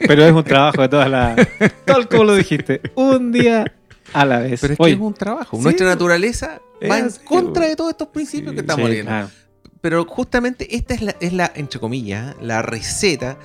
Pero 0.07 0.23
es 0.25 0.31
un 0.33 0.43
trabajo 0.43 0.81
de 0.81 0.89
todas 0.89 1.09
las... 1.09 1.47
Tal 1.85 2.07
como 2.07 2.25
lo 2.25 2.35
dijiste, 2.35 2.81
un 2.95 3.31
día 3.31 3.71
a 4.13 4.25
la 4.25 4.39
vez. 4.39 4.59
Pero 4.61 4.73
es 4.73 4.79
Oye, 4.79 4.91
que 4.93 4.95
es 5.01 5.01
un 5.07 5.13
trabajo. 5.13 5.57
sí, 5.57 5.63
Nuestra 5.63 5.85
naturaleza 5.87 6.61
va 6.89 6.99
en 6.99 7.09
que- 7.11 7.23
contra 7.25 7.67
de 7.67 7.75
todos 7.75 7.91
estos 7.91 8.09
principios 8.09 8.51
Sí, 8.51 8.55
que 8.55 8.61
estamos 8.61 8.83
sí, 8.85 8.89
leyendo. 8.89 9.09
claro. 9.11 9.29
Pero 9.81 10.05
justamente 10.05 10.75
esta 10.75 10.93
es 10.93 11.01
la, 11.01 11.15
es 11.19 11.33
la 11.33 11.51
entre 11.55 11.79
comillas, 11.79 12.35
la 12.39 12.61
receta 12.61 13.37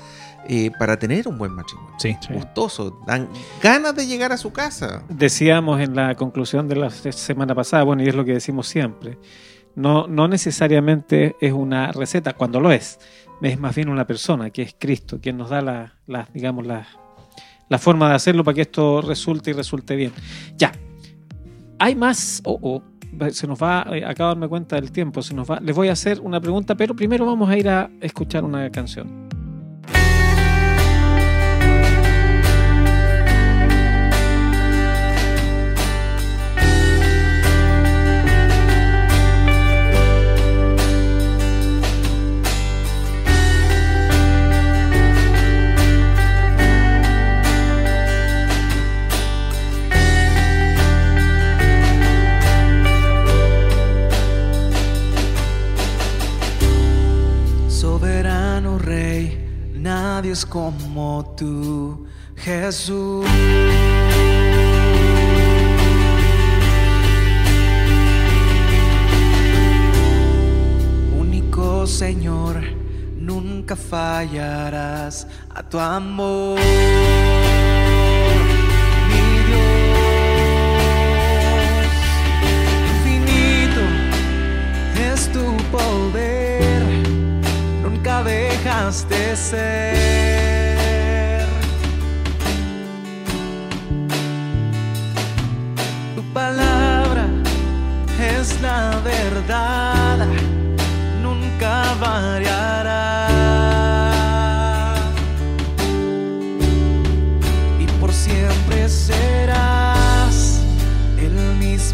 eh, 0.49 0.71
para 0.79 0.99
tener 0.99 1.29
un 1.29 1.39
buen 1.39 1.53
matrimonio. 1.53 1.95
Sí. 1.99 2.17
Gustoso, 2.33 3.01
dan 3.07 3.29
ganas 3.63 3.95
de 3.95 4.07
llegar 4.07 4.33
a 4.33 4.37
su 4.37 4.53
casa. 4.53 5.03
Decíamos 5.09 5.81
en 5.81 5.95
la 5.95 6.15
conclusión 6.15 6.69
de 6.69 6.77
la 6.77 6.91
se- 6.91 7.13
semana 7.13 7.55
pasada, 7.55 7.83
bueno, 7.85 8.03
y 8.03 8.09
es 8.09 8.15
lo 8.15 8.25
que 8.25 8.33
decimos 8.33 8.67
siempre, 8.69 9.19
no, 9.75 10.07
no 10.07 10.27
necesariamente 10.29 11.37
es 11.41 11.53
una 11.53 11.93
receta, 11.93 12.33
cuando 12.33 12.61
lo 12.61 12.73
es, 12.73 12.99
es 13.43 13.59
más 13.61 13.75
bien 13.75 13.89
una 13.89 14.07
persona, 14.07 14.51
que 14.51 14.63
es 14.63 14.75
Cristo, 14.79 15.19
quien 15.21 15.37
nos 15.37 15.51
da 15.51 15.61
la, 15.61 15.95
la, 16.07 16.29
digamos, 16.33 16.67
la, 16.67 16.87
la 17.69 17.79
forma 17.79 18.09
de 18.09 18.15
hacerlo 18.15 18.43
para 18.45 18.55
que 18.55 18.63
esto 18.63 19.03
resulte 19.03 19.51
y 19.51 19.53
resulte 19.53 19.95
bien. 19.97 20.13
Ya, 20.57 20.73
hay 21.79 21.95
más, 21.95 22.41
oh, 22.45 22.59
oh, 22.63 22.83
se 23.31 23.47
nos 23.47 23.63
va, 23.63 23.87
eh, 23.93 24.05
acabo 24.05 24.31
de 24.31 24.35
darme 24.37 24.49
cuenta 24.49 24.77
del 24.77 24.91
tiempo, 24.91 25.21
se 25.21 25.35
nos 25.35 25.51
va, 25.51 25.61
les 25.61 25.77
voy 25.77 25.89
a 25.89 25.93
hacer 25.93 26.21
una 26.21 26.41
pregunta, 26.41 26.75
pero 26.75 26.97
primero 26.97 27.27
vamos 27.27 27.49
a 27.51 27.57
ir 27.59 27.69
a 27.69 27.91
escuchar 28.01 28.45
una 28.45 28.71
canción. 28.71 29.27
Tu 75.71 75.79
amor. 75.79 77.16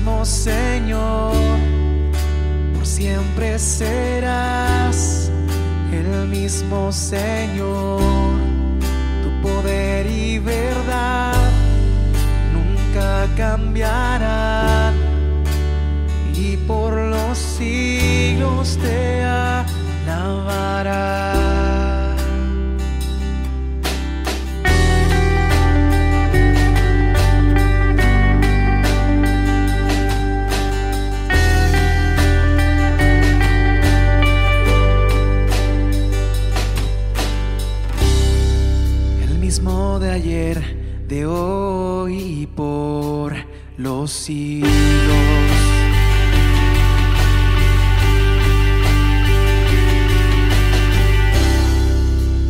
Mismo 0.03 0.25
Señor, 0.25 1.33
por 2.75 2.85
siempre 2.85 3.57
serás 3.57 5.31
el 5.93 6.27
mismo 6.27 6.91
Señor. 6.91 8.01
Tu 9.23 9.31
poder 9.49 10.05
y 10.09 10.41
verdad 10.41 11.35
nunca 12.53 13.29
cambiarán 13.37 14.95
y 16.35 16.57
por 16.57 16.95
los 16.95 17.39
siglos 17.39 18.77
te 18.83 19.23
alabarán. 20.11 21.42
De 40.13 40.19
ayer, 40.19 41.07
de 41.09 41.25
hoy 41.25 42.43
y 42.43 42.47
por 42.47 43.35
los 43.79 44.11
siglos. 44.11 44.71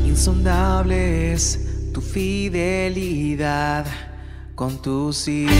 Insondable 0.04 1.32
es 1.32 1.92
tu 1.92 2.00
fidelidad 2.00 3.86
con 4.56 4.82
tus 4.82 5.28
hijos, 5.28 5.52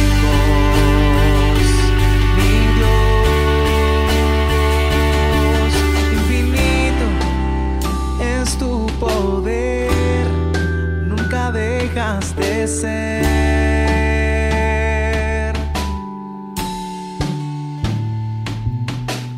de 12.20 12.66
ser. 12.68 13.22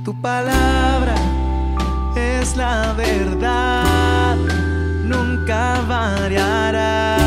Tu 0.05 0.13
palabra 0.15 1.15
es 2.17 2.57
la 2.57 2.93
verdad, 2.93 4.37
nunca 5.05 5.81
variará. 5.89 7.24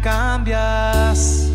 Cambias, 0.00 1.50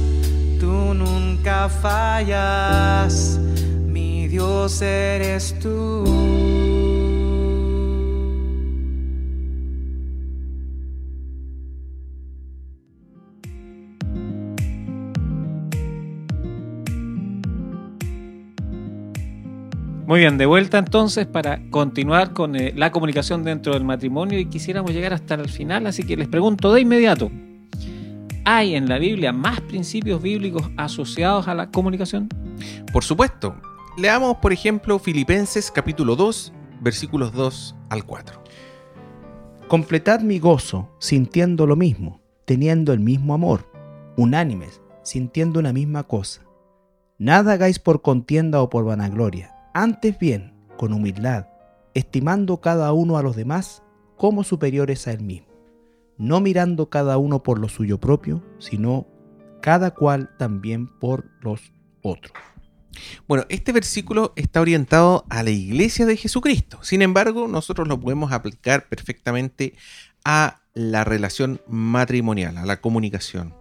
tú 0.59 0.93
nunca 0.93 1.69
fallas. 1.69 3.39
Mi 3.85 4.27
Dios 4.27 4.81
eres 4.81 5.57
tú. 5.59 6.47
Muy 20.07 20.21
bien, 20.21 20.37
de 20.37 20.45
vuelta 20.45 20.77
entonces 20.77 21.27
para 21.27 21.69
continuar 21.69 22.31
con 22.31 22.55
eh, 22.55 22.71
la 22.73 22.91
comunicación 22.91 23.43
dentro 23.43 23.73
del 23.73 23.83
matrimonio 23.83 24.39
y 24.39 24.45
quisiéramos 24.45 24.93
llegar 24.93 25.13
hasta 25.13 25.35
el 25.35 25.49
final, 25.49 25.85
así 25.85 26.03
que 26.03 26.15
les 26.15 26.29
pregunto 26.29 26.71
de 26.71 26.79
inmediato, 26.79 27.29
¿hay 28.47 28.75
en 28.75 28.87
la 28.87 28.97
Biblia 28.97 29.33
más 29.33 29.59
principios 29.59 30.21
bíblicos 30.21 30.71
asociados 30.77 31.49
a 31.49 31.53
la 31.53 31.69
comunicación? 31.69 32.29
Por 32.93 33.03
supuesto. 33.03 33.57
Leamos, 33.97 34.37
por 34.37 34.53
ejemplo, 34.53 34.99
Filipenses 34.99 35.69
capítulo 35.69 36.15
2, 36.15 36.53
versículos 36.79 37.33
2 37.33 37.75
al 37.89 38.05
4. 38.05 38.41
Completad 39.67 40.21
mi 40.21 40.39
gozo, 40.39 40.89
sintiendo 40.97 41.67
lo 41.67 41.75
mismo, 41.75 42.21
teniendo 42.45 42.93
el 42.93 43.01
mismo 43.01 43.33
amor, 43.33 43.69
unánimes, 44.15 44.81
sintiendo 45.03 45.59
una 45.59 45.73
misma 45.73 46.03
cosa. 46.03 46.43
Nada 47.17 47.53
hagáis 47.53 47.79
por 47.79 48.01
contienda 48.01 48.61
o 48.61 48.69
por 48.69 48.85
vanagloria, 48.85 49.55
antes 49.73 50.17
bien, 50.17 50.53
con 50.77 50.93
humildad, 50.93 51.47
estimando 51.93 52.61
cada 52.61 52.93
uno 52.93 53.17
a 53.17 53.23
los 53.23 53.35
demás 53.35 53.83
como 54.15 54.45
superiores 54.45 55.05
a 55.07 55.11
él 55.11 55.21
mismo. 55.21 55.46
No 56.17 56.41
mirando 56.41 56.89
cada 56.89 57.17
uno 57.17 57.43
por 57.43 57.59
lo 57.59 57.69
suyo 57.69 57.99
propio, 57.99 58.43
sino 58.59 59.07
cada 59.61 59.91
cual 59.91 60.29
también 60.37 60.87
por 60.99 61.25
los 61.41 61.73
otros. 62.01 62.33
Bueno, 63.27 63.45
este 63.49 63.71
versículo 63.71 64.33
está 64.35 64.61
orientado 64.61 65.25
a 65.29 65.43
la 65.43 65.51
iglesia 65.51 66.05
de 66.05 66.17
Jesucristo. 66.17 66.79
Sin 66.81 67.01
embargo, 67.01 67.47
nosotros 67.47 67.87
lo 67.87 67.99
podemos 67.99 68.31
aplicar 68.31 68.87
perfectamente 68.89 69.75
a 70.25 70.61
la 70.73 71.03
relación 71.03 71.61
matrimonial, 71.67 72.57
a 72.57 72.65
la 72.65 72.81
comunicación. 72.81 73.53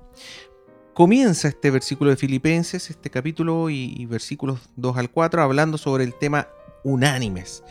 Comienza 0.95 1.49
este 1.49 1.71
versículo 1.71 2.11
de 2.11 2.17
Filipenses, 2.17 2.89
este 2.89 3.11
capítulo 3.11 3.69
y, 3.69 4.07
versículos 4.07 4.61
2 4.77 4.97
al 4.97 5.11
4, 5.11 5.43
hablando 5.43 5.77
sobre 5.77 6.05
el 6.05 6.15
tema 6.15 6.49
unánimes. 6.85 7.63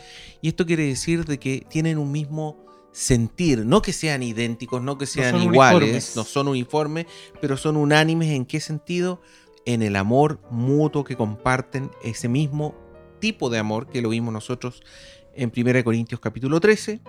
Y 0.42 0.48
esto 0.48 0.64
quiere 0.64 0.86
decir 0.86 1.24
de 1.24 1.38
que 1.38 1.66
tienen 1.68 1.98
un 1.98 2.12
mismo 2.12 2.64
sentir, 2.96 3.66
no 3.66 3.82
que 3.82 3.92
sean 3.92 4.22
idénticos, 4.22 4.80
no 4.80 4.96
que 4.96 5.04
sean 5.04 5.36
iguales, 5.36 5.82
uniformes. 5.82 6.16
no 6.16 6.24
son 6.24 6.48
uniformes, 6.48 7.04
pero 7.42 7.58
son 7.58 7.76
unánimes 7.76 8.30
en 8.30 8.46
qué 8.46 8.58
sentido? 8.58 9.20
En 9.66 9.82
el 9.82 9.96
amor 9.96 10.40
mutuo 10.50 11.04
que 11.04 11.14
comparten, 11.14 11.90
ese 12.02 12.26
mismo 12.30 12.74
tipo 13.20 13.50
de 13.50 13.58
amor 13.58 13.90
que 13.90 14.00
lo 14.00 14.08
vimos 14.08 14.32
nosotros 14.32 14.82
en 15.34 15.52
1 15.54 15.84
Corintios 15.84 16.20
capítulo 16.20 16.58
13. 16.58 17.02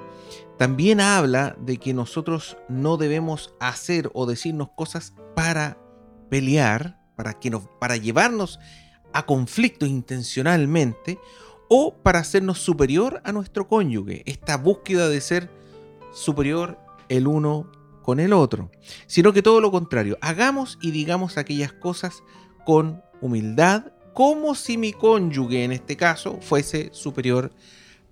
También 0.58 1.00
habla 1.00 1.56
de 1.58 1.78
que 1.78 1.94
nosotros 1.94 2.58
no 2.68 2.98
debemos 2.98 3.54
hacer 3.62 4.10
o 4.14 4.26
decirnos 4.26 4.68
cosas 4.76 5.14
para 5.38 5.78
pelear, 6.30 7.00
para, 7.16 7.40
que 7.40 7.50
nos, 7.50 7.64
para 7.80 7.96
llevarnos 7.96 8.60
a 9.14 9.26
conflictos 9.26 9.88
intencionalmente 9.88 11.18
o 11.70 11.96
para 11.96 12.20
hacernos 12.20 12.60
superior 12.60 13.22
a 13.24 13.32
nuestro 13.32 13.70
cónyuge. 13.70 14.24
Esta 14.26 14.58
búsqueda 14.58 15.08
de 15.08 15.22
ser 15.22 15.58
superior 16.18 16.80
el 17.10 17.28
uno 17.28 17.72
con 18.02 18.20
el 18.20 18.34
otro, 18.34 18.72
sino 19.06 19.34
que 19.34 19.44
todo 19.44 19.62
lo 19.62 19.72
contrario, 19.72 20.18
hagamos 20.22 20.80
y 20.82 20.92
digamos 20.92 21.38
aquellas 21.38 21.74
cosas 21.74 22.24
con 22.66 23.02
humildad, 23.22 23.92
como 24.14 24.56
si 24.56 24.78
mi 24.78 24.94
cónyuge 24.94 25.64
en 25.64 25.72
este 25.72 25.96
caso 25.96 26.40
fuese 26.42 26.90
superior 26.92 27.52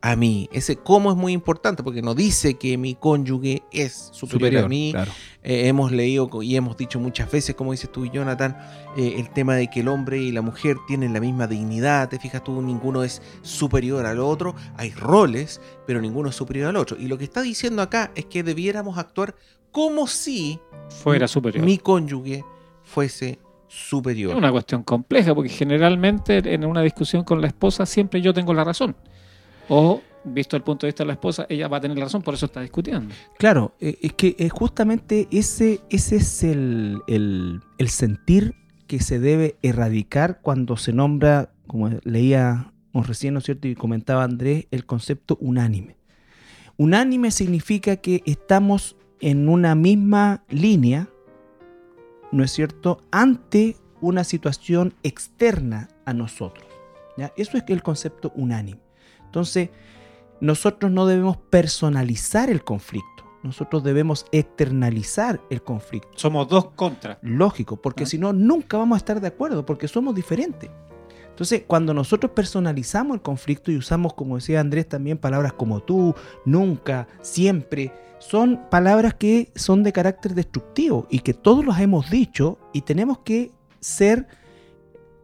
a 0.05 0.15
mí. 0.15 0.47
Ese 0.51 0.75
cómo 0.75 1.09
es 1.09 1.17
muy 1.17 1.33
importante 1.33 1.81
porque 1.81 2.03
no 2.03 2.13
dice 2.13 2.59
que 2.59 2.77
mi 2.77 2.93
cónyuge 2.93 3.63
es 3.71 4.09
superior, 4.11 4.65
a 4.65 4.67
mí. 4.67 4.91
claro. 4.91 5.11
Eh, 5.41 5.67
hemos 5.67 5.91
leído 5.91 6.29
y 6.43 6.55
hemos 6.55 6.77
dicho 6.77 6.99
muchas 6.99 7.31
veces, 7.31 7.55
como 7.55 7.71
dices 7.71 7.91
tú 7.91 8.05
y 8.05 8.11
Jonathan, 8.11 8.55
eh, 8.97 9.15
el 9.17 9.31
tema 9.31 9.55
de 9.55 9.67
que 9.67 9.79
el 9.79 9.87
hombre 9.87 10.19
y 10.19 10.31
la 10.31 10.43
mujer 10.43 10.77
tienen 10.87 11.11
la 11.11 11.19
misma 11.19 11.47
dignidad. 11.47 12.07
Te 12.07 12.19
fijas 12.19 12.43
tú, 12.43 12.61
ninguno 12.61 13.03
es 13.03 13.19
superior 13.41 14.05
al 14.05 14.19
otro. 14.19 14.53
Hay 14.77 14.91
roles, 14.91 15.59
pero 15.87 15.99
ninguno 16.01 16.29
es 16.29 16.35
superior 16.35 16.69
al 16.69 16.75
otro. 16.75 16.97
Y 16.99 17.07
lo 17.07 17.17
que 17.17 17.23
está 17.23 17.41
diciendo 17.41 17.81
acá 17.81 18.11
es 18.13 18.25
que 18.25 18.43
debiéramos 18.43 18.99
actuar 18.99 19.33
como 19.71 20.05
si 20.05 20.59
Fuera 21.01 21.27
superior. 21.27 21.65
mi 21.65 21.79
cónyuge 21.79 22.45
fuese 22.83 23.39
superior. 23.67 24.33
Es 24.33 24.37
una 24.37 24.51
cuestión 24.51 24.83
compleja 24.83 25.33
porque 25.33 25.49
generalmente 25.49 26.37
en 26.53 26.63
una 26.63 26.81
discusión 26.83 27.23
con 27.23 27.41
la 27.41 27.47
esposa 27.47 27.87
siempre 27.87 28.21
yo 28.21 28.35
tengo 28.35 28.53
la 28.53 28.63
razón. 28.63 28.95
O, 29.69 30.01
visto 30.23 30.55
el 30.55 30.63
punto 30.63 30.85
de 30.85 30.89
vista 30.89 31.03
de 31.03 31.07
la 31.07 31.13
esposa, 31.13 31.45
ella 31.49 31.67
va 31.67 31.77
a 31.77 31.81
tener 31.81 31.97
la 31.97 32.05
razón, 32.05 32.21
por 32.21 32.33
eso 32.33 32.45
está 32.47 32.61
discutiendo. 32.61 33.13
Claro, 33.37 33.75
eh, 33.79 33.97
es 34.01 34.13
que 34.13 34.35
eh, 34.39 34.49
justamente 34.49 35.27
ese, 35.31 35.81
ese 35.89 36.17
es 36.17 36.43
el, 36.43 37.01
el- 37.07 37.61
el 37.77 37.89
sentir 37.89 38.55
que 38.87 38.99
se 38.99 39.19
debe 39.19 39.55
erradicar 39.63 40.41
cuando 40.41 40.77
se 40.77 40.93
nombra, 40.93 41.49
como 41.67 41.89
leíamos 42.03 43.07
recién, 43.07 43.33
¿no 43.33 43.39
es 43.39 43.45
cierto? 43.45 43.67
Y 43.67 43.75
comentaba 43.75 44.23
Andrés, 44.23 44.67
el 44.71 44.85
concepto 44.85 45.37
unánime. 45.41 45.97
Unánime 46.77 47.31
significa 47.31 47.95
que 47.95 48.21
estamos 48.25 48.95
en 49.21 49.47
una 49.49 49.75
misma 49.75 50.43
línea, 50.49 51.07
¿no 52.31 52.43
es 52.43 52.51
cierto?, 52.51 53.01
ante 53.11 53.77
una 54.01 54.23
situación 54.23 54.93
externa 55.03 55.87
a 56.05 56.13
nosotros. 56.13 56.67
¿ya? 57.17 57.31
Eso 57.37 57.57
es 57.57 57.63
el 57.67 57.81
concepto 57.81 58.31
unánime. 58.35 58.81
Entonces, 59.35 59.69
nosotros 60.39 60.93
no 60.93 61.05
debemos 61.05 61.35
personalizar 61.35 62.49
el 62.49 62.63
conflicto, 62.63 63.25
nosotros 63.43 63.83
debemos 63.83 64.25
externalizar 64.31 65.41
el 65.49 65.61
conflicto. 65.61 66.07
Somos 66.15 66.47
dos 66.47 66.69
contra. 66.71 67.19
Lógico, 67.21 67.75
porque 67.81 68.03
Ah. 68.05 68.07
si 68.07 68.17
no, 68.17 68.31
nunca 68.31 68.77
vamos 68.77 68.95
a 68.95 68.99
estar 68.99 69.19
de 69.19 69.27
acuerdo, 69.27 69.65
porque 69.65 69.89
somos 69.89 70.15
diferentes. 70.15 70.69
Entonces, 71.27 71.63
cuando 71.67 71.93
nosotros 71.93 72.31
personalizamos 72.31 73.15
el 73.15 73.21
conflicto 73.21 73.73
y 73.73 73.75
usamos, 73.77 74.13
como 74.13 74.35
decía 74.35 74.61
Andrés 74.61 74.87
también, 74.87 75.17
palabras 75.17 75.51
como 75.51 75.81
tú, 75.81 76.15
nunca, 76.45 77.09
siempre, 77.19 77.91
son 78.19 78.61
palabras 78.71 79.15
que 79.15 79.51
son 79.53 79.83
de 79.83 79.91
carácter 79.91 80.33
destructivo 80.33 81.07
y 81.09 81.19
que 81.19 81.33
todos 81.33 81.65
los 81.65 81.77
hemos 81.77 82.09
dicho 82.09 82.57
y 82.71 82.83
tenemos 82.83 83.17
que 83.19 83.51
ser, 83.81 84.27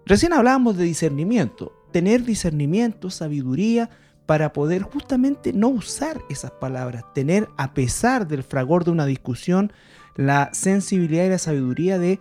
recién 0.05 0.33
hablábamos 0.33 0.75
de 0.75 0.83
discernimiento, 0.83 1.71
tener 1.93 2.23
discernimiento, 2.25 3.09
sabiduría 3.09 3.89
para 4.25 4.53
poder 4.53 4.83
justamente 4.83 5.53
no 5.53 5.67
usar 5.67 6.21
esas 6.29 6.51
palabras, 6.51 7.03
tener 7.13 7.49
a 7.57 7.73
pesar 7.73 8.27
del 8.27 8.43
fragor 8.43 8.85
de 8.85 8.91
una 8.91 9.05
discusión 9.05 9.73
la 10.15 10.49
sensibilidad 10.53 11.25
y 11.25 11.29
la 11.29 11.37
sabiduría 11.37 11.97
de 11.97 12.19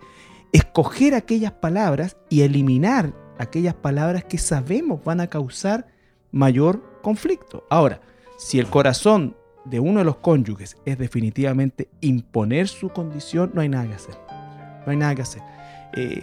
escoger 0.51 1.13
aquellas 1.13 1.51
palabras 1.53 2.17
y 2.29 2.41
eliminar 2.41 3.13
aquellas 3.37 3.73
palabras 3.73 4.23
que 4.23 4.37
sabemos 4.37 5.03
van 5.03 5.19
a 5.19 5.27
causar 5.27 5.87
mayor 6.31 6.99
conflicto. 7.01 7.65
Ahora, 7.69 8.01
si 8.37 8.59
el 8.59 8.67
corazón 8.67 9.35
de 9.65 9.79
uno 9.79 9.99
de 9.99 10.05
los 10.05 10.17
cónyuges 10.17 10.77
es 10.85 10.97
definitivamente 10.97 11.89
imponer 12.01 12.67
su 12.67 12.89
condición, 12.89 13.51
no 13.53 13.61
hay 13.61 13.69
nada 13.69 13.87
que 13.87 13.93
hacer. 13.93 14.15
No 14.85 14.91
hay 14.91 14.97
nada 14.97 15.15
que 15.15 15.21
hacer. 15.21 15.41
Eh, 15.95 16.21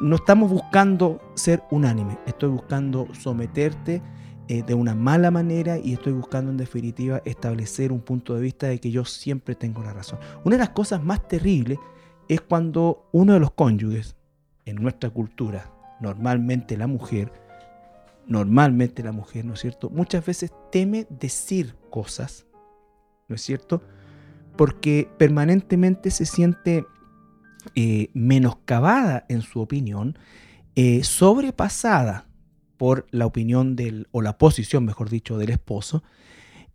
no 0.00 0.16
estamos 0.16 0.50
buscando 0.50 1.20
ser 1.34 1.62
unánime, 1.70 2.18
estoy 2.26 2.48
buscando 2.48 3.06
someterte 3.12 4.02
eh, 4.50 4.64
de 4.66 4.74
una 4.74 4.96
mala 4.96 5.30
manera 5.30 5.78
y 5.78 5.92
estoy 5.92 6.12
buscando 6.12 6.50
en 6.50 6.56
definitiva 6.56 7.22
establecer 7.24 7.92
un 7.92 8.00
punto 8.00 8.34
de 8.34 8.40
vista 8.40 8.66
de 8.66 8.80
que 8.80 8.90
yo 8.90 9.04
siempre 9.04 9.54
tengo 9.54 9.80
la 9.80 9.92
razón. 9.92 10.18
Una 10.42 10.56
de 10.56 10.58
las 10.58 10.70
cosas 10.70 11.04
más 11.04 11.28
terribles 11.28 11.78
es 12.26 12.40
cuando 12.40 13.08
uno 13.12 13.34
de 13.34 13.38
los 13.38 13.52
cónyuges, 13.52 14.16
en 14.64 14.82
nuestra 14.82 15.08
cultura, 15.10 15.70
normalmente 16.00 16.76
la 16.76 16.88
mujer, 16.88 17.32
normalmente 18.26 19.04
la 19.04 19.12
mujer, 19.12 19.44
¿no 19.44 19.54
es 19.54 19.60
cierto? 19.60 19.88
Muchas 19.88 20.26
veces 20.26 20.52
teme 20.72 21.06
decir 21.10 21.76
cosas, 21.88 22.44
¿no 23.28 23.36
es 23.36 23.42
cierto? 23.42 23.84
Porque 24.56 25.08
permanentemente 25.16 26.10
se 26.10 26.26
siente 26.26 26.84
eh, 27.76 28.10
menoscabada 28.14 29.26
en 29.28 29.42
su 29.42 29.60
opinión, 29.60 30.18
eh, 30.74 31.04
sobrepasada 31.04 32.29
por 32.80 33.06
la 33.10 33.26
opinión 33.26 33.76
del, 33.76 34.08
o 34.10 34.22
la 34.22 34.38
posición, 34.38 34.86
mejor 34.86 35.10
dicho, 35.10 35.36
del 35.36 35.50
esposo. 35.50 36.02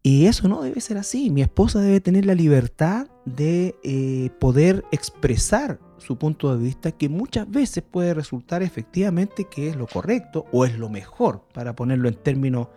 Y 0.03 0.27
eso 0.27 0.47
no 0.47 0.61
debe 0.61 0.79
ser 0.79 0.99
así. 0.99 1.31
Mi 1.31 1.41
esposa 1.41 1.81
debe 1.81 1.99
tener 1.99 2.27
la 2.27 2.35
libertad 2.35 3.07
de 3.25 3.75
eh, 3.83 4.29
poder 4.39 4.85
expresar 4.91 5.79
su 5.97 6.15
punto 6.19 6.55
de 6.55 6.63
vista, 6.63 6.91
que 6.91 7.09
muchas 7.09 7.49
veces 7.49 7.83
puede 7.83 8.13
resultar 8.13 8.61
efectivamente 8.61 9.47
que 9.49 9.67
es 9.67 9.75
lo 9.75 9.87
correcto 9.87 10.45
o 10.51 10.63
es 10.63 10.77
lo 10.77 10.89
mejor, 10.89 11.41
para 11.55 11.75
ponerlo 11.75 12.07
en 12.07 12.13
términos 12.13 12.67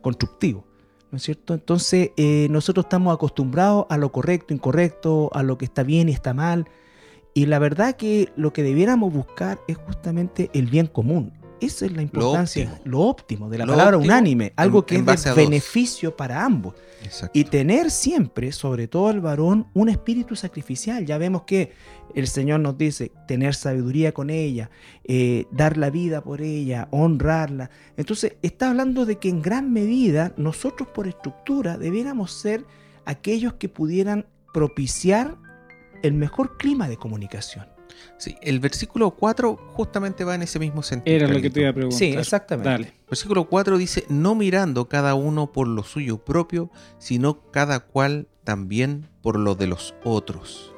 constructivos. 0.00 0.62
¿No 1.10 1.16
es 1.16 1.24
cierto? 1.24 1.54
Entonces, 1.54 2.10
eh, 2.16 2.46
nosotros 2.52 2.84
estamos 2.84 3.12
acostumbrados 3.12 3.86
a 3.88 3.98
lo 3.98 4.12
correcto, 4.12 4.54
incorrecto, 4.54 5.28
a 5.32 5.42
lo 5.42 5.58
que 5.58 5.64
está 5.64 5.82
bien 5.82 6.08
y 6.08 6.12
está 6.12 6.34
mal. 6.34 6.68
Y 7.34 7.46
la 7.46 7.58
verdad 7.58 7.96
que 7.96 8.28
lo 8.36 8.52
que 8.52 8.62
debiéramos 8.62 9.12
buscar 9.12 9.58
es 9.66 9.76
justamente 9.76 10.50
el 10.54 10.66
bien 10.66 10.86
común. 10.86 11.39
Esa 11.60 11.86
es 11.86 11.92
la 11.92 12.02
importancia, 12.02 12.70
óptimo. 12.70 12.90
lo 12.90 13.00
óptimo 13.00 13.50
de 13.50 13.58
la 13.58 13.66
Lo 13.66 13.72
palabra 13.72 13.96
óptimo 13.98 14.12
unánime, 14.14 14.52
algo 14.56 14.86
que 14.86 14.96
en 14.96 15.08
es 15.08 15.24
de 15.24 15.32
beneficio 15.34 16.16
para 16.16 16.44
ambos. 16.44 16.74
Exacto. 17.04 17.38
Y 17.38 17.44
tener 17.44 17.90
siempre, 17.90 18.52
sobre 18.52 18.88
todo 18.88 19.08
al 19.08 19.20
varón, 19.20 19.66
un 19.74 19.88
espíritu 19.88 20.36
sacrificial. 20.36 21.04
Ya 21.06 21.18
vemos 21.18 21.42
que 21.42 21.72
el 22.14 22.26
Señor 22.26 22.60
nos 22.60 22.76
dice 22.76 23.12
tener 23.26 23.54
sabiduría 23.54 24.12
con 24.12 24.30
ella, 24.30 24.70
eh, 25.04 25.46
dar 25.50 25.76
la 25.76 25.90
vida 25.90 26.22
por 26.22 26.40
ella, 26.40 26.88
honrarla. 26.90 27.70
Entonces 27.96 28.34
está 28.42 28.70
hablando 28.70 29.06
de 29.06 29.16
que 29.16 29.28
en 29.28 29.42
gran 29.42 29.72
medida 29.72 30.32
nosotros 30.36 30.88
por 30.88 31.06
estructura 31.06 31.78
debiéramos 31.78 32.32
ser 32.32 32.64
aquellos 33.04 33.54
que 33.54 33.68
pudieran 33.68 34.26
propiciar 34.52 35.36
el 36.02 36.14
mejor 36.14 36.56
clima 36.56 36.88
de 36.88 36.96
comunicación. 36.96 37.66
Sí, 38.18 38.36
el 38.42 38.60
versículo 38.60 39.10
4 39.12 39.56
justamente 39.74 40.24
va 40.24 40.34
en 40.34 40.42
ese 40.42 40.58
mismo 40.58 40.82
sentido. 40.82 41.16
Era 41.16 41.28
lo 41.28 41.40
que 41.40 41.50
te 41.50 41.60
iba 41.60 41.70
a 41.70 41.72
preguntar. 41.72 41.98
Sí, 41.98 42.06
exactamente. 42.16 42.68
Dale. 42.70 42.92
Versículo 43.08 43.44
4 43.48 43.78
dice, 43.78 44.04
no 44.08 44.34
mirando 44.34 44.88
cada 44.88 45.14
uno 45.14 45.52
por 45.52 45.66
lo 45.68 45.82
suyo 45.82 46.18
propio, 46.18 46.70
sino 46.98 47.40
cada 47.50 47.80
cual 47.80 48.28
también 48.44 49.08
por 49.22 49.38
lo 49.38 49.54
de 49.54 49.66
los 49.66 49.94
otros. 50.04 50.74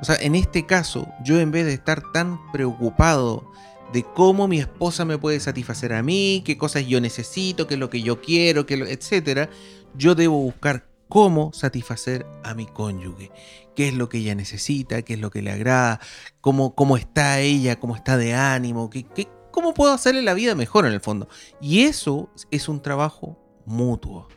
O 0.00 0.04
sea, 0.04 0.16
en 0.16 0.34
este 0.34 0.66
caso, 0.66 1.08
yo 1.24 1.40
en 1.40 1.50
vez 1.50 1.64
de 1.66 1.72
estar 1.72 2.02
tan 2.12 2.38
preocupado 2.52 3.50
de 3.92 4.02
cómo 4.02 4.48
mi 4.48 4.58
esposa 4.58 5.04
me 5.04 5.16
puede 5.16 5.40
satisfacer 5.40 5.92
a 5.92 6.02
mí, 6.02 6.42
qué 6.44 6.58
cosas 6.58 6.86
yo 6.86 7.00
necesito, 7.00 7.66
qué 7.66 7.74
es 7.74 7.80
lo 7.80 7.88
que 7.88 8.02
yo 8.02 8.20
quiero, 8.20 8.66
qué 8.66 8.76
lo- 8.76 8.86
etcétera, 8.86 9.48
yo 9.96 10.14
debo 10.14 10.38
buscar 10.42 10.84
cómo 11.08 11.52
satisfacer 11.52 12.26
a 12.42 12.54
mi 12.54 12.66
cónyuge, 12.66 13.30
qué 13.74 13.88
es 13.88 13.94
lo 13.94 14.08
que 14.08 14.18
ella 14.18 14.34
necesita, 14.34 15.02
qué 15.02 15.14
es 15.14 15.20
lo 15.20 15.30
que 15.30 15.42
le 15.42 15.50
agrada, 15.52 16.00
cómo, 16.40 16.74
cómo 16.74 16.96
está 16.96 17.40
ella, 17.40 17.78
cómo 17.78 17.94
está 17.96 18.16
de 18.16 18.34
ánimo, 18.34 18.90
qué, 18.90 19.04
qué- 19.04 19.28
cómo 19.52 19.72
puedo 19.74 19.92
hacerle 19.92 20.22
la 20.22 20.34
vida 20.34 20.54
mejor 20.54 20.86
en 20.86 20.92
el 20.92 21.00
fondo. 21.00 21.28
Y 21.60 21.82
eso 21.82 22.30
es 22.50 22.68
un 22.68 22.82
trabajo 22.82 23.38
mutuo, 23.64 24.28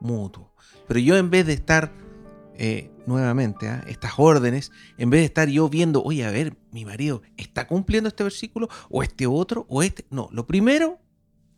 mutuo. 0.00 0.52
Pero 0.86 1.00
yo 1.00 1.16
en 1.16 1.30
vez 1.30 1.46
de 1.46 1.54
estar, 1.54 1.92
eh, 2.58 2.90
nuevamente, 3.06 3.68
¿ah? 3.68 3.84
estas 3.86 4.12
órdenes, 4.18 4.72
en 4.98 5.10
vez 5.10 5.20
de 5.20 5.26
estar 5.26 5.48
yo 5.48 5.68
viendo, 5.68 6.02
oye, 6.02 6.24
a 6.26 6.30
ver, 6.30 6.56
mi 6.72 6.84
marido 6.84 7.22
está 7.36 7.66
cumpliendo 7.66 8.08
este 8.08 8.22
versículo, 8.24 8.68
o 8.90 9.02
este 9.02 9.26
otro, 9.26 9.66
o 9.68 9.82
este. 9.82 10.06
No, 10.10 10.28
lo 10.32 10.46
primero, 10.46 10.98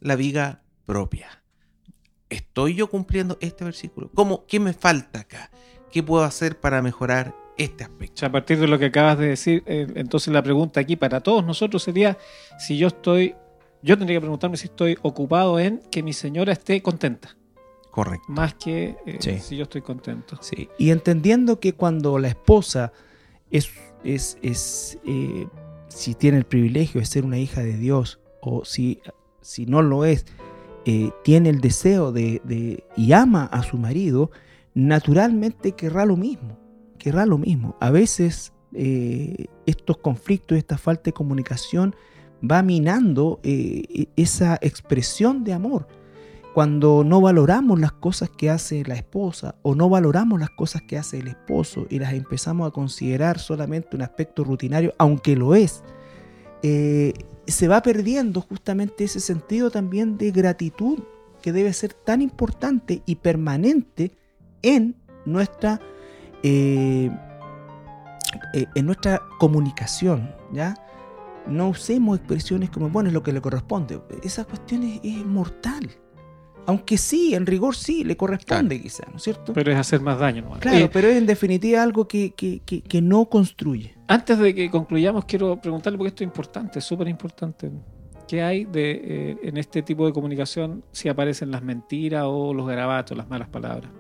la 0.01 0.15
viga 0.17 0.63
propia. 0.87 1.43
¿Estoy 2.31 2.75
yo 2.75 2.89
cumpliendo 2.91 3.39
este 3.41 3.65
versículo? 3.65 4.11
¿Cómo, 4.15 4.45
¿Qué 4.47 4.61
me 4.61 4.73
falta 4.73 5.21
acá? 5.21 5.51
¿Qué 5.91 6.03
puedo 6.03 6.25
hacer 6.25 6.59
para 6.61 6.83
mejorar 6.83 7.35
este 7.57 7.85
O 7.85 7.87
aspecto? 7.87 8.17
sea, 8.19 8.29
a 8.29 8.33
partir 8.33 8.59
de 8.59 8.69
lo 8.69 8.79
que 8.79 8.87
acabas 8.87 9.19
de 9.19 9.29
decir, 9.29 9.63
eh, 9.67 9.87
entonces 9.95 10.33
la 10.33 10.43
pregunta 10.43 10.81
aquí 10.81 10.97
para 10.97 11.21
todos 11.21 11.45
nosotros 11.45 11.83
sería 11.83 12.19
si 12.59 12.77
yo 12.77 12.89
estoy, 12.89 13.35
yo 13.83 13.97
tendría 13.97 14.17
que 14.19 14.23
preguntarme 14.23 14.57
si 14.59 14.67
estoy 14.67 14.99
ocupado 15.03 15.59
en 15.59 15.81
que 15.91 16.03
mi 16.03 16.13
señora 16.13 16.53
esté 16.53 16.83
contenta, 16.83 17.37
Correcto. 17.91 18.27
más 18.29 18.55
que 18.55 18.97
eh, 19.07 19.17
Sí. 19.21 19.39
si 19.39 19.57
yo 19.57 19.63
estoy 19.65 19.81
contento. 19.81 20.37
Sí, 20.43 20.69
Y 20.79 20.91
entendiendo 20.91 21.59
que 21.61 21.73
cuando 21.73 22.19
la 22.19 22.29
esposa 22.29 22.93
es, 23.51 23.71
es, 24.05 24.37
es, 24.43 24.99
eh, 25.07 25.49
si 25.89 26.15
tiene 26.15 26.37
el 26.37 26.45
privilegio 26.45 27.01
de 27.01 27.07
ser 27.07 27.25
una 27.25 27.39
hija 27.39 27.63
de 27.63 27.79
Dios, 27.79 28.21
o 28.43 28.65
si, 28.67 29.01
si 29.41 29.65
no 29.67 29.81
lo 29.83 30.05
es, 30.05 30.27
eh, 30.91 31.13
tiene 31.23 31.51
el 31.51 31.61
deseo 31.61 32.13
de, 32.13 32.83
y 32.97 33.13
ama 33.13 33.45
a 33.45 33.63
su 33.63 33.77
marido, 33.77 34.31
naturalmente 34.73 35.73
querrá 35.73 36.07
lo 36.07 36.17
mismo. 36.17 36.59
Querrá 36.97 37.27
lo 37.27 37.37
mismo. 37.37 37.77
A 37.79 37.91
veces 37.91 38.55
eh, 38.73 39.49
estos 39.67 39.99
conflictos, 39.99 40.57
esta 40.57 40.79
falta 40.79 41.03
de 41.05 41.13
comunicación 41.13 41.95
va 42.43 42.63
minando 42.63 43.39
eh, 43.43 44.07
esa 44.17 44.59
expresión 44.63 45.45
de 45.45 45.53
amor 45.53 45.89
cuando 46.55 47.05
no 47.05 47.21
valoramos 47.21 47.79
las 47.79 47.93
cosas 47.93 48.31
que 48.31 48.49
hace 48.49 48.83
la 48.87 48.95
esposa 48.95 49.57
o 49.61 49.75
no 49.75 49.91
valoramos 49.91 50.41
las 50.41 50.51
cosas 50.51 50.81
que 50.89 50.97
hace 50.97 51.19
el 51.19 51.29
esposo 51.29 51.87
y 51.91 51.99
las 51.99 52.15
empezamos 52.15 52.67
a 52.67 52.71
considerar 52.71 53.39
solamente 53.39 53.95
un 53.95 54.01
aspecto 54.01 54.43
rutinario, 54.43 54.95
aunque 54.97 55.37
lo 55.37 55.55
es, 55.55 55.85
se 57.53 57.69
va 57.69 57.83
perdiendo 57.83 58.41
justamente 58.41 59.05
ese 59.05 59.21
sentido 59.21 59.71
también 59.71 60.19
de 60.19 60.31
gratitud 60.31 61.01
que 61.43 61.53
debe 61.53 61.73
ser 61.73 61.95
tan 61.95 62.21
importante 62.23 63.03
y 63.07 63.17
permanente 63.17 64.13
en 64.63 64.97
nuestra, 65.25 65.81
eh, 66.43 67.11
eh, 68.55 68.67
en 68.75 68.87
nuestra 68.87 69.23
comunicación, 69.39 70.35
¿ya? 70.53 70.75
No 71.47 71.69
usemos 71.69 72.19
expresiones 72.19 72.71
como, 72.71 72.91
bueno, 72.91 73.09
es 73.09 73.15
lo 73.15 73.23
que 73.23 73.33
le 73.33 73.41
corresponde. 73.41 74.01
Esa 74.23 74.45
cuestión 74.45 74.83
es, 74.83 75.01
es 75.03 75.25
mortal. 75.25 75.89
Aunque 76.69 76.99
sí, 76.99 77.35
en 77.35 77.47
rigor 77.47 77.75
sí, 77.75 78.05
le 78.05 78.15
corresponde 78.17 78.79
quizá, 78.81 79.05
¿no 79.11 79.17
es 79.17 79.23
cierto? 79.23 79.55
Pero 79.55 79.73
es 79.73 79.79
hacer 79.79 80.01
más 80.03 80.19
daño. 80.19 80.43
nomás. 80.43 80.59
claro, 80.61 80.77
Oye, 80.77 80.89
pero 80.91 81.09
es 81.09 81.17
en 81.17 81.25
definitiva 81.25 81.83
algo 81.83 82.07
que, 82.07 82.35
que- 82.37 82.61
que- 82.61 82.83
que 82.83 83.01
no 83.01 83.25
construye. 83.25 83.95
antes 84.07 84.39
de 84.39 84.55
que 84.55 84.71
concluyamos, 84.71 85.25
quiero 85.25 85.59
preguntarle, 85.61 85.97
porque 85.97 86.09
esto 86.11 86.25
es 86.25 86.29
importante, 86.29 86.79
es 86.81 86.85
súper 86.85 87.09
importante. 87.09 87.71
¿Qué 88.29 88.43
hay 88.43 88.67
de, 88.67 88.91
eh, 89.03 89.37
en 89.45 89.57
este 89.57 89.81
tipo 89.83 90.05
de 90.07 90.13
comunicación 90.13 90.85
si 90.93 91.09
aparecen 91.09 91.51
las 91.51 91.63
mentiras 91.63 92.25
o 92.27 92.53
los 92.53 92.67
garabatos, 92.69 93.17
las 93.17 93.29
malas 93.31 93.49
palabras? 93.49 93.91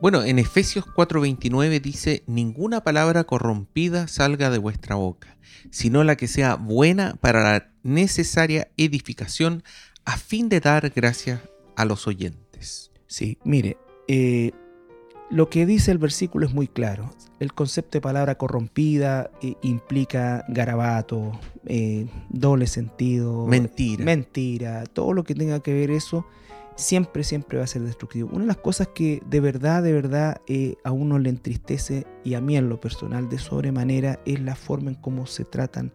Bueno, 0.00 0.24
en 0.24 0.40
Efesios 0.40 0.84
4:29 0.84 1.80
dice, 1.80 2.24
ninguna 2.26 2.82
palabra 2.82 3.22
corrompida 3.22 4.08
salga 4.08 4.50
de 4.50 4.58
vuestra 4.58 4.96
boca, 4.96 5.36
sino 5.70 6.02
la 6.02 6.16
que 6.16 6.26
sea 6.26 6.56
buena 6.56 7.14
para 7.20 7.44
la 7.44 7.70
necesaria 7.84 8.66
edificación 8.76 9.62
a 10.04 10.16
fin 10.16 10.48
de 10.48 10.58
dar 10.58 10.90
gracias 10.90 11.38
a 11.76 11.84
los 11.84 12.06
oyentes. 12.06 12.90
Sí, 13.06 13.38
mire, 13.44 13.76
eh, 14.08 14.52
lo 15.30 15.48
que 15.48 15.64
dice 15.66 15.90
el 15.90 15.98
versículo 15.98 16.46
es 16.46 16.52
muy 16.52 16.68
claro. 16.68 17.10
El 17.40 17.54
concepto 17.54 17.96
de 17.96 18.02
palabra 18.02 18.36
corrompida 18.36 19.30
eh, 19.42 19.54
implica 19.62 20.44
garabato, 20.48 21.32
eh, 21.66 22.06
doble 22.28 22.66
sentido, 22.66 23.46
Mentira. 23.46 24.04
mentira, 24.04 24.84
todo 24.84 25.12
lo 25.12 25.24
que 25.24 25.34
tenga 25.34 25.60
que 25.60 25.72
ver 25.72 25.90
eso, 25.90 26.26
siempre, 26.76 27.24
siempre 27.24 27.58
va 27.58 27.64
a 27.64 27.66
ser 27.66 27.82
destructivo. 27.82 28.28
Una 28.30 28.40
de 28.42 28.46
las 28.48 28.56
cosas 28.58 28.88
que 28.94 29.22
de 29.26 29.40
verdad, 29.40 29.82
de 29.82 29.92
verdad 29.92 30.40
eh, 30.46 30.76
a 30.84 30.92
uno 30.92 31.18
le 31.18 31.30
entristece 31.30 32.06
y 32.24 32.34
a 32.34 32.40
mí 32.40 32.56
en 32.56 32.68
lo 32.68 32.80
personal 32.80 33.28
de 33.28 33.38
sobremanera 33.38 34.20
es 34.26 34.40
la 34.40 34.54
forma 34.54 34.90
en 34.90 34.96
cómo 34.96 35.26
se 35.26 35.44
tratan 35.44 35.92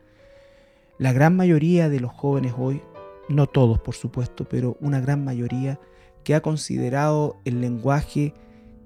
la 0.98 1.14
gran 1.14 1.36
mayoría 1.36 1.90
de 1.90 2.00
los 2.00 2.12
jóvenes 2.12 2.54
hoy, 2.58 2.82
no 3.30 3.48
todos 3.48 3.80
por 3.80 3.96
supuesto, 3.96 4.46
pero 4.46 4.78
una 4.82 5.00
gran 5.00 5.24
mayoría 5.24 5.80
que 6.24 6.36
ha 6.36 6.42
considerado 6.42 7.38
el 7.46 7.62
lenguaje 7.62 8.34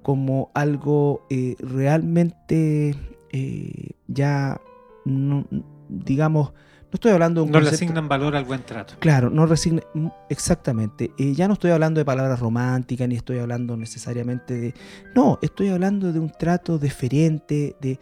como 0.03 0.49
algo 0.53 1.25
eh, 1.29 1.55
realmente 1.59 2.95
eh, 3.31 3.91
ya, 4.07 4.59
no- 5.05 5.45
digamos, 5.89 6.51
no 6.53 6.95
estoy 6.95 7.11
hablando 7.11 7.41
de 7.41 7.45
un 7.45 7.51
No 7.51 7.61
le 7.61 7.69
asignan 7.69 8.09
valor 8.09 8.35
al 8.35 8.43
buen 8.43 8.63
trato. 8.63 8.95
Claro, 8.99 9.29
no 9.29 9.45
resigna. 9.45 9.81
mm, 9.93 10.07
Exactamente. 10.29 11.11
Eh, 11.17 11.33
ya 11.33 11.47
no 11.47 11.53
estoy 11.53 11.71
hablando 11.71 11.99
de 11.99 12.05
palabras 12.05 12.39
románticas, 12.39 13.07
ni 13.07 13.15
estoy 13.15 13.37
hablando 13.39 13.77
necesariamente 13.77 14.53
de. 14.59 14.73
No, 15.15 15.39
estoy 15.41 15.69
hablando 15.69 16.11
de 16.11 16.19
un 16.19 16.29
trato 16.31 16.77
deferente, 16.77 17.75
de. 17.79 17.97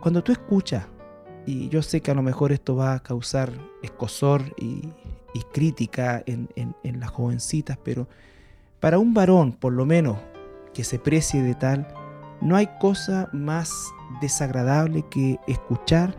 Cuando 0.00 0.22
tú 0.22 0.30
escuchas, 0.30 0.86
y 1.46 1.68
yo 1.68 1.82
sé 1.82 2.00
que 2.00 2.12
a 2.12 2.14
lo 2.14 2.22
mejor 2.22 2.52
esto 2.52 2.76
va 2.76 2.92
a 2.94 3.00
causar 3.02 3.50
escosor 3.82 4.42
y, 4.56 4.82
y 5.34 5.40
crítica 5.40 6.22
en, 6.26 6.48
en- 6.56 7.00
las 7.00 7.10
jovencitas, 7.10 7.78
pero 7.82 8.08
para 8.80 8.98
un 8.98 9.14
varón, 9.14 9.52
por 9.52 9.72
lo 9.72 9.84
menos, 9.84 10.18
que 10.74 10.84
se 10.84 10.98
precie 10.98 11.42
de 11.42 11.54
tal, 11.54 11.88
no 12.40 12.56
hay 12.56 12.68
cosa 12.80 13.28
más 13.32 13.72
desagradable 14.20 15.04
que 15.10 15.38
escuchar 15.46 16.16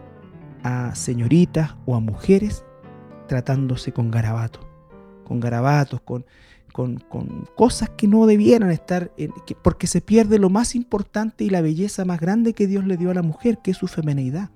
a 0.64 0.94
señoritas 0.96 1.76
o 1.86 1.96
a 1.96 2.00
mujeres 2.00 2.64
tratándose 3.28 3.92
con 3.94 4.12
garabatos, 4.12 4.66
con 5.24 5.40
garabatos, 5.40 6.02
con, 6.02 6.26
con, 6.74 6.98
con 6.98 7.48
cosas 7.56 7.90
que 7.92 8.08
no 8.08 8.26
debieran 8.26 8.72
estar, 8.72 9.12
porque 9.62 9.88
se 9.88 10.02
pierde 10.02 10.40
lo 10.40 10.50
más 10.50 10.76
importante 10.76 11.44
y 11.46 11.50
la 11.50 11.62
belleza 11.62 12.04
más 12.06 12.20
grande 12.20 12.54
que 12.54 12.68
Dios 12.68 12.86
le 12.86 12.98
dio 12.98 13.12
a 13.12 13.14
la 13.14 13.22
mujer, 13.22 13.60
que 13.60 13.72
es 13.72 13.78
su 13.78 13.88
femeneidad. 13.88 14.50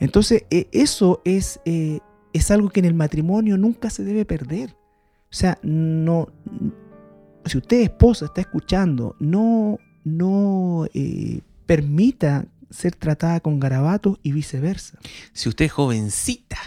Entonces, 0.00 0.44
eh, 0.50 0.68
eso 0.72 1.20
es, 1.24 1.60
eh, 1.64 2.00
es 2.32 2.50
algo 2.50 2.68
que 2.70 2.80
en 2.80 2.86
el 2.86 2.94
matrimonio 2.94 3.56
nunca 3.56 3.90
se 3.90 4.04
debe 4.04 4.24
perder. 4.24 4.76
O 5.30 5.34
sea, 5.34 5.58
no, 5.62 6.28
si 7.44 7.58
usted 7.58 7.80
esposa 7.80 8.26
está 8.26 8.40
escuchando, 8.40 9.14
no, 9.20 9.78
no 10.04 10.86
eh, 10.94 11.40
permita 11.66 12.46
ser 12.70 12.94
tratada 12.94 13.40
con 13.40 13.58
garabatos 13.60 14.18
y 14.22 14.32
viceversa. 14.32 14.98
Si 15.32 15.48
usted 15.48 15.66
es 15.66 15.72
jovencita 15.72 16.58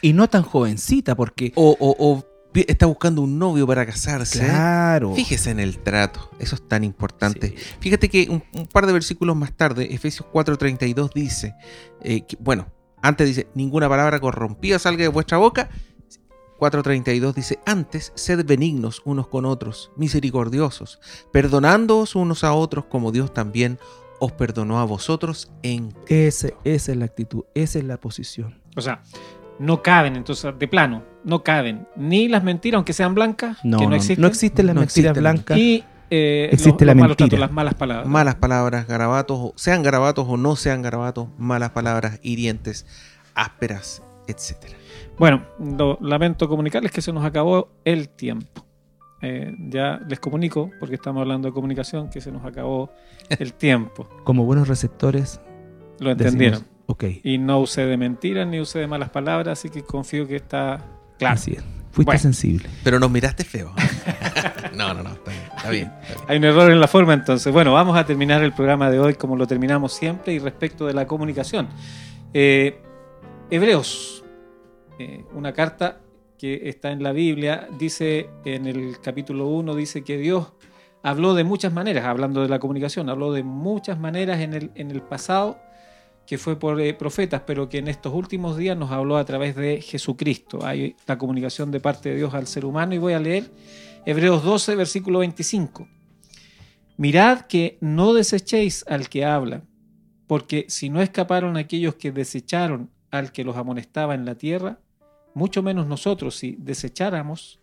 Y 0.00 0.12
no 0.12 0.28
tan 0.28 0.42
jovencita, 0.42 1.14
porque... 1.16 1.52
o, 1.56 1.76
o- 1.80 2.24
está 2.54 2.86
buscando 2.86 3.22
un 3.22 3.38
novio 3.38 3.66
para 3.68 3.86
casarse, 3.86 4.40
Claro. 4.40 5.14
fíjese 5.14 5.50
en 5.50 5.60
el 5.60 5.78
trato. 5.78 6.28
Eso 6.40 6.56
es 6.56 6.66
tan 6.66 6.82
importante. 6.82 7.50
Sí. 7.56 7.64
Fíjate 7.78 8.08
que 8.08 8.26
un, 8.30 8.42
un 8.52 8.66
par 8.66 8.86
de 8.86 8.92
versículos 8.92 9.36
más 9.36 9.52
tarde, 9.56 9.94
Efesios 9.94 10.26
4:32 10.32 11.12
dice, 11.14 11.54
eh, 12.02 12.22
que- 12.26 12.36
bueno, 12.40 12.66
antes 13.02 13.26
dice, 13.28 13.46
ninguna 13.54 13.88
palabra 13.88 14.20
corrompida 14.20 14.78
salga 14.78 15.02
de 15.02 15.08
vuestra 15.08 15.38
boca. 15.38 15.68
4:32 16.58 17.34
dice, 17.34 17.58
antes 17.66 18.12
sed 18.16 18.44
benignos 18.44 19.00
unos 19.04 19.28
con 19.28 19.44
otros, 19.44 19.92
misericordiosos, 19.96 20.98
perdonándoos 21.32 22.16
unos 22.16 22.42
a 22.44 22.52
otros 22.52 22.86
como 22.86 23.12
Dios 23.12 23.32
también 23.32 23.78
os 24.18 24.32
perdonó 24.32 24.80
a 24.80 24.84
vosotros 24.84 25.52
en... 25.62 25.94
Ese- 26.08 26.56
esa 26.64 26.90
es 26.92 26.98
la 26.98 27.04
actitud, 27.04 27.44
esa 27.54 27.78
es 27.78 27.84
la 27.84 27.98
posición. 27.98 28.60
O 28.76 28.80
sea, 28.80 29.02
no 29.60 29.82
caben, 29.84 30.16
entonces, 30.16 30.52
de 30.58 30.66
plano, 30.66 31.04
no 31.22 31.44
caben 31.44 31.86
ni 31.94 32.26
las 32.26 32.42
mentiras, 32.42 32.78
aunque 32.78 32.92
sean 32.92 33.14
blancas, 33.14 33.58
No, 33.62 33.78
que 33.78 33.84
no, 33.84 33.90
no, 33.90 33.96
existen, 33.96 34.20
no 34.22 34.26
existen 34.26 34.66
las 34.66 34.74
No 34.74 34.80
mentiras 34.80 35.10
existen. 35.16 35.22
blancas. 35.22 35.58
y 35.58 35.84
eh, 36.10 36.48
Existe 36.52 36.84
los, 36.84 36.94
la 36.94 37.00
los 37.00 37.08
mentira. 37.08 37.16
tratos, 37.28 37.38
las 37.38 37.52
malas 37.52 37.74
palabras. 37.74 38.06
Malas 38.08 38.34
palabras, 38.36 38.86
garabatos, 38.86 39.38
o- 39.40 39.52
sean 39.56 39.82
garabatos 39.82 40.26
o 40.28 40.36
no 40.36 40.56
sean 40.56 40.82
garabatos, 40.82 41.28
malas 41.38 41.70
palabras, 41.70 42.18
hirientes, 42.22 42.86
ásperas, 43.34 44.02
etcétera. 44.26 44.74
Bueno, 45.18 45.42
lo 45.58 45.98
lamento 46.00 46.48
comunicarles 46.48 46.92
que 46.92 47.02
se 47.02 47.12
nos 47.12 47.24
acabó 47.24 47.68
el 47.84 48.08
tiempo. 48.08 48.64
Eh, 49.20 49.52
ya 49.58 49.98
les 50.08 50.20
comunico, 50.20 50.70
porque 50.78 50.94
estamos 50.94 51.20
hablando 51.22 51.48
de 51.48 51.52
comunicación, 51.54 52.08
que 52.08 52.20
se 52.20 52.30
nos 52.30 52.44
acabó 52.44 52.90
el 53.30 53.52
tiempo. 53.52 54.08
Como 54.24 54.44
buenos 54.44 54.68
receptores, 54.68 55.40
Lo 55.98 56.10
entendieron. 56.12 56.60
decimos, 56.60 56.78
ok, 56.86 57.04
Y 57.24 57.38
no 57.38 57.58
usé 57.58 57.84
de 57.86 57.96
mentiras 57.96 58.46
ni 58.46 58.60
usé 58.60 58.78
de 58.78 58.86
malas 58.86 59.10
palabras, 59.10 59.58
así 59.58 59.70
que 59.70 59.82
confío 59.82 60.26
que 60.28 60.36
está 60.36 60.84
claro. 61.18 61.34
así 61.34 61.52
es. 61.52 61.64
Fuiste 61.90 62.04
Bueno. 62.10 62.20
sensible. 62.20 62.68
Pero 62.84 63.00
nos 63.00 63.10
miraste 63.10 63.42
feo. 63.42 63.72
No, 64.78 64.94
no, 64.94 65.02
no, 65.02 65.10
está 65.10 65.32
bien, 65.32 65.50
está 65.56 65.70
bien. 65.70 65.92
Hay 66.28 66.36
un 66.36 66.44
error 66.44 66.70
en 66.70 66.78
la 66.78 66.86
forma 66.86 67.12
entonces. 67.12 67.52
Bueno, 67.52 67.72
vamos 67.72 67.98
a 67.98 68.06
terminar 68.06 68.44
el 68.44 68.52
programa 68.52 68.88
de 68.88 69.00
hoy 69.00 69.14
como 69.14 69.34
lo 69.34 69.44
terminamos 69.44 69.92
siempre 69.92 70.34
y 70.34 70.38
respecto 70.38 70.86
de 70.86 70.94
la 70.94 71.04
comunicación. 71.04 71.66
Eh, 72.32 72.80
Hebreos, 73.50 74.22
eh, 75.00 75.24
una 75.34 75.52
carta 75.52 75.98
que 76.38 76.68
está 76.68 76.92
en 76.92 77.02
la 77.02 77.10
Biblia, 77.10 77.66
dice 77.76 78.30
en 78.44 78.66
el 78.66 79.00
capítulo 79.00 79.48
1, 79.48 79.74
dice 79.74 80.04
que 80.04 80.16
Dios 80.16 80.52
habló 81.02 81.34
de 81.34 81.42
muchas 81.42 81.72
maneras, 81.72 82.04
hablando 82.04 82.42
de 82.42 82.48
la 82.48 82.60
comunicación, 82.60 83.10
habló 83.10 83.32
de 83.32 83.42
muchas 83.42 83.98
maneras 83.98 84.38
en 84.38 84.54
el, 84.54 84.70
en 84.76 84.92
el 84.92 85.02
pasado 85.02 85.58
que 86.24 86.38
fue 86.38 86.56
por 86.56 86.80
eh, 86.80 86.94
profetas, 86.94 87.42
pero 87.44 87.68
que 87.68 87.78
en 87.78 87.88
estos 87.88 88.14
últimos 88.14 88.56
días 88.56 88.76
nos 88.76 88.92
habló 88.92 89.16
a 89.16 89.24
través 89.24 89.56
de 89.56 89.80
Jesucristo. 89.80 90.64
Hay 90.64 90.94
la 91.08 91.18
comunicación 91.18 91.72
de 91.72 91.80
parte 91.80 92.10
de 92.10 92.16
Dios 92.16 92.32
al 92.32 92.46
ser 92.46 92.64
humano 92.64 92.94
y 92.94 92.98
voy 92.98 93.14
a 93.14 93.18
leer 93.18 93.50
Hebreos 94.08 94.42
12, 94.42 94.74
versículo 94.74 95.18
25. 95.18 95.86
Mirad 96.96 97.42
que 97.42 97.76
no 97.82 98.14
desechéis 98.14 98.82
al 98.88 99.10
que 99.10 99.26
habla, 99.26 99.64
porque 100.26 100.64
si 100.70 100.88
no 100.88 101.02
escaparon 101.02 101.58
aquellos 101.58 101.96
que 101.96 102.10
desecharon 102.10 102.88
al 103.10 103.32
que 103.32 103.44
los 103.44 103.58
amonestaba 103.58 104.14
en 104.14 104.24
la 104.24 104.34
tierra, 104.36 104.78
mucho 105.34 105.62
menos 105.62 105.86
nosotros 105.86 106.36
si 106.36 106.56
desecháramos 106.58 107.60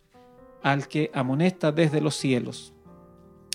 al 0.61 0.87
que 0.87 1.09
amonesta 1.15 1.71
desde 1.71 1.99
los 1.99 2.15
cielos. 2.15 2.75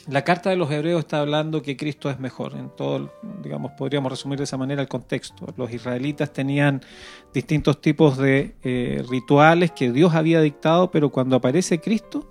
La 0.09 0.24
carta 0.24 0.51
de 0.51 0.57
los 0.57 0.68
hebreos 0.72 0.99
está 0.99 1.20
hablando 1.20 1.62
que 1.62 1.76
Cristo 1.76 2.11
es 2.11 2.18
mejor. 2.18 2.57
En 2.57 2.70
todo, 2.70 3.12
digamos, 3.41 3.70
podríamos 3.78 4.11
resumir 4.11 4.38
de 4.38 4.45
esa 4.45 4.57
manera 4.57 4.82
el 4.82 4.88
contexto. 4.88 5.47
Los 5.57 5.72
israelitas 5.72 6.32
tenían 6.32 6.80
distintos 7.32 7.80
tipos 7.80 8.18
de 8.18 8.57
eh, 8.64 9.05
rituales 9.09 9.70
que 9.70 9.93
Dios 9.93 10.12
había 10.16 10.41
dictado, 10.41 10.91
pero 10.91 11.11
cuando 11.11 11.36
aparece 11.36 11.80
Cristo, 11.80 12.28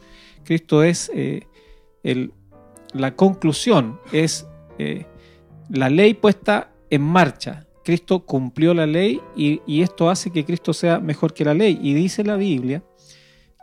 Cristo 0.49 0.81
es 0.81 1.11
eh, 1.13 1.41
la 2.93 3.15
conclusión, 3.15 3.99
es 4.11 4.47
eh, 4.79 5.05
la 5.69 5.91
ley 5.91 6.15
puesta 6.15 6.71
en 6.89 7.03
marcha. 7.03 7.67
Cristo 7.85 8.25
cumplió 8.25 8.73
la 8.73 8.87
ley 8.87 9.21
y, 9.35 9.83
esto 9.83 10.09
hace 10.09 10.31
que 10.31 10.43
Cristo 10.45 10.73
sea 10.73 10.99
mejor 10.99 11.35
que 11.35 11.45
la 11.45 11.53
ley. 11.53 11.77
Y 11.83 11.93
dice 11.93 12.23
la 12.23 12.35
Biblia 12.35 12.83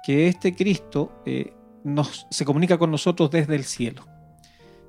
que 0.05 0.29
este 0.29 0.55
Cristo 0.55 1.11
eh, 1.27 1.55
se 2.31 2.45
comunica 2.45 2.79
con 2.79 2.93
nosotros 2.93 3.33
desde 3.33 3.57
el 3.57 3.65
cielo. 3.65 4.07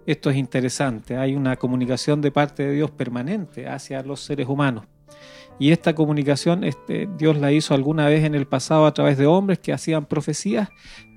Esto 0.06 0.30
es 0.30 0.38
interesante, 0.38 1.18
hay 1.18 1.36
una 1.36 1.56
comunicación 1.56 2.22
de 2.22 2.30
parte 2.30 2.62
de 2.62 2.74
Dios 2.74 2.92
permanente 2.92 3.68
hacia 3.68 4.04
los 4.04 4.20
seres 4.20 4.48
humanos. 4.48 4.86
Y 5.60 5.72
esta 5.72 5.96
comunicación 5.96 6.64
este, 6.64 7.10
Dios 7.18 7.38
la 7.38 7.52
hizo 7.52 7.74
alguna 7.74 8.08
vez 8.08 8.24
en 8.24 8.36
el 8.36 8.46
pasado 8.46 8.86
a 8.86 8.94
través 8.94 9.18
de 9.18 9.26
hombres 9.26 9.58
que 9.58 9.74
hacían 9.74 10.06
profecías, 10.06 10.70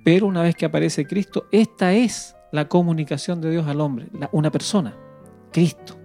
pero 0.05 0.27
una 0.27 0.43
vez 0.43 0.55
que 0.57 0.67
aparece 0.67 1.07
Cristo, 1.07 1.47
esta 1.53 1.93
es 1.93 2.37
la 2.53 2.69
comunicación 2.69 3.41
de 3.41 3.51
Dios 3.51 3.67
al 3.67 3.81
hombre, 3.81 4.09
una 4.33 4.51
persona, 4.51 4.97
Cristo. 5.53 5.97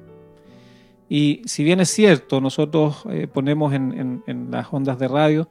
Y 1.07 1.41
si 1.45 1.63
bien 1.63 1.79
es 1.79 1.89
cierto, 1.89 2.41
nosotros 2.41 3.03
eh, 3.09 3.27
ponemos 3.31 3.73
en 3.73 4.47
las 4.51 4.67
ondas 4.71 4.97
de 4.97 5.07
radio 5.07 5.47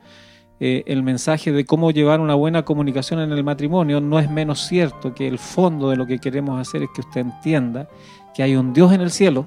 eh, 0.60 0.84
el 0.86 1.02
mensaje 1.02 1.50
de 1.50 1.64
cómo 1.64 1.90
llevar 1.90 2.20
una 2.20 2.36
buena 2.36 2.64
comunicación 2.64 3.18
en 3.18 3.32
el 3.32 3.42
matrimonio, 3.42 4.00
no 4.00 4.20
es 4.20 4.30
menos 4.30 4.60
cierto 4.60 5.12
que 5.12 5.26
el 5.26 5.38
fondo 5.38 5.90
de 5.90 5.96
lo 5.96 6.06
que 6.06 6.20
queremos 6.20 6.60
hacer 6.60 6.84
es 6.84 6.90
que 6.94 7.00
usted 7.00 7.22
entienda 7.22 7.88
que 8.34 8.44
hay 8.44 8.54
un 8.54 8.72
Dios 8.72 8.92
en 8.92 9.00
el 9.00 9.10
cielo 9.10 9.46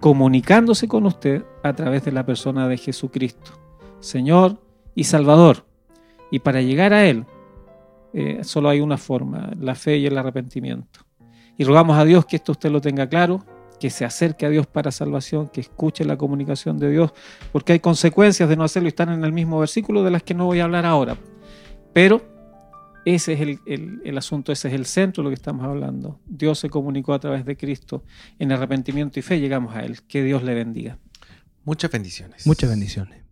comunicándose 0.00 0.86
con 0.86 1.06
usted 1.06 1.44
a 1.62 1.72
través 1.72 2.04
de 2.04 2.12
la 2.12 2.26
persona 2.26 2.68
de 2.68 2.76
Jesucristo, 2.76 3.52
Señor 4.00 4.60
y 4.94 5.04
Salvador. 5.04 5.64
Y 6.30 6.40
para 6.40 6.60
llegar 6.60 6.92
a 6.92 7.06
Él, 7.06 7.24
eh, 8.20 8.44
solo 8.44 8.68
hay 8.68 8.80
una 8.80 8.96
forma, 8.98 9.50
la 9.58 9.74
fe 9.74 9.96
y 9.98 10.06
el 10.06 10.16
arrepentimiento. 10.18 11.00
Y 11.56 11.64
rogamos 11.64 11.96
a 11.98 12.04
Dios 12.04 12.24
que 12.26 12.36
esto 12.36 12.52
usted 12.52 12.70
lo 12.70 12.80
tenga 12.80 13.08
claro, 13.08 13.44
que 13.80 13.90
se 13.90 14.04
acerque 14.04 14.44
a 14.46 14.48
Dios 14.48 14.66
para 14.66 14.90
salvación, 14.90 15.48
que 15.48 15.60
escuche 15.60 16.04
la 16.04 16.16
comunicación 16.16 16.78
de 16.78 16.90
Dios, 16.90 17.12
porque 17.52 17.72
hay 17.74 17.80
consecuencias 17.80 18.48
de 18.48 18.56
no 18.56 18.64
hacerlo 18.64 18.88
y 18.88 18.90
están 18.90 19.10
en 19.12 19.24
el 19.24 19.32
mismo 19.32 19.58
versículo 19.60 20.02
de 20.02 20.10
las 20.10 20.22
que 20.22 20.34
no 20.34 20.46
voy 20.46 20.60
a 20.60 20.64
hablar 20.64 20.84
ahora. 20.84 21.16
Pero 21.92 22.22
ese 23.04 23.32
es 23.34 23.40
el, 23.40 23.58
el- 23.66 24.00
el 24.04 24.18
asunto, 24.18 24.50
ese 24.52 24.68
es 24.68 24.74
el 24.74 24.84
centro 24.84 25.22
de 25.22 25.24
lo 25.26 25.30
que 25.30 25.34
estamos 25.34 25.64
hablando. 25.64 26.18
Dios 26.26 26.58
se 26.58 26.68
comunicó 26.68 27.12
a 27.14 27.18
través 27.20 27.44
de 27.44 27.56
Cristo. 27.56 28.02
En 28.38 28.50
arrepentimiento 28.52 29.18
y 29.18 29.22
fe 29.22 29.38
llegamos 29.40 29.74
a 29.74 29.80
Él. 29.84 30.02
Que 30.08 30.22
Dios 30.24 30.42
le 30.42 30.54
bendiga. 30.54 30.98
Muchas 31.64 31.90
bendiciones. 31.90 32.46
Muchas 32.46 32.68
bendiciones. 32.70 33.22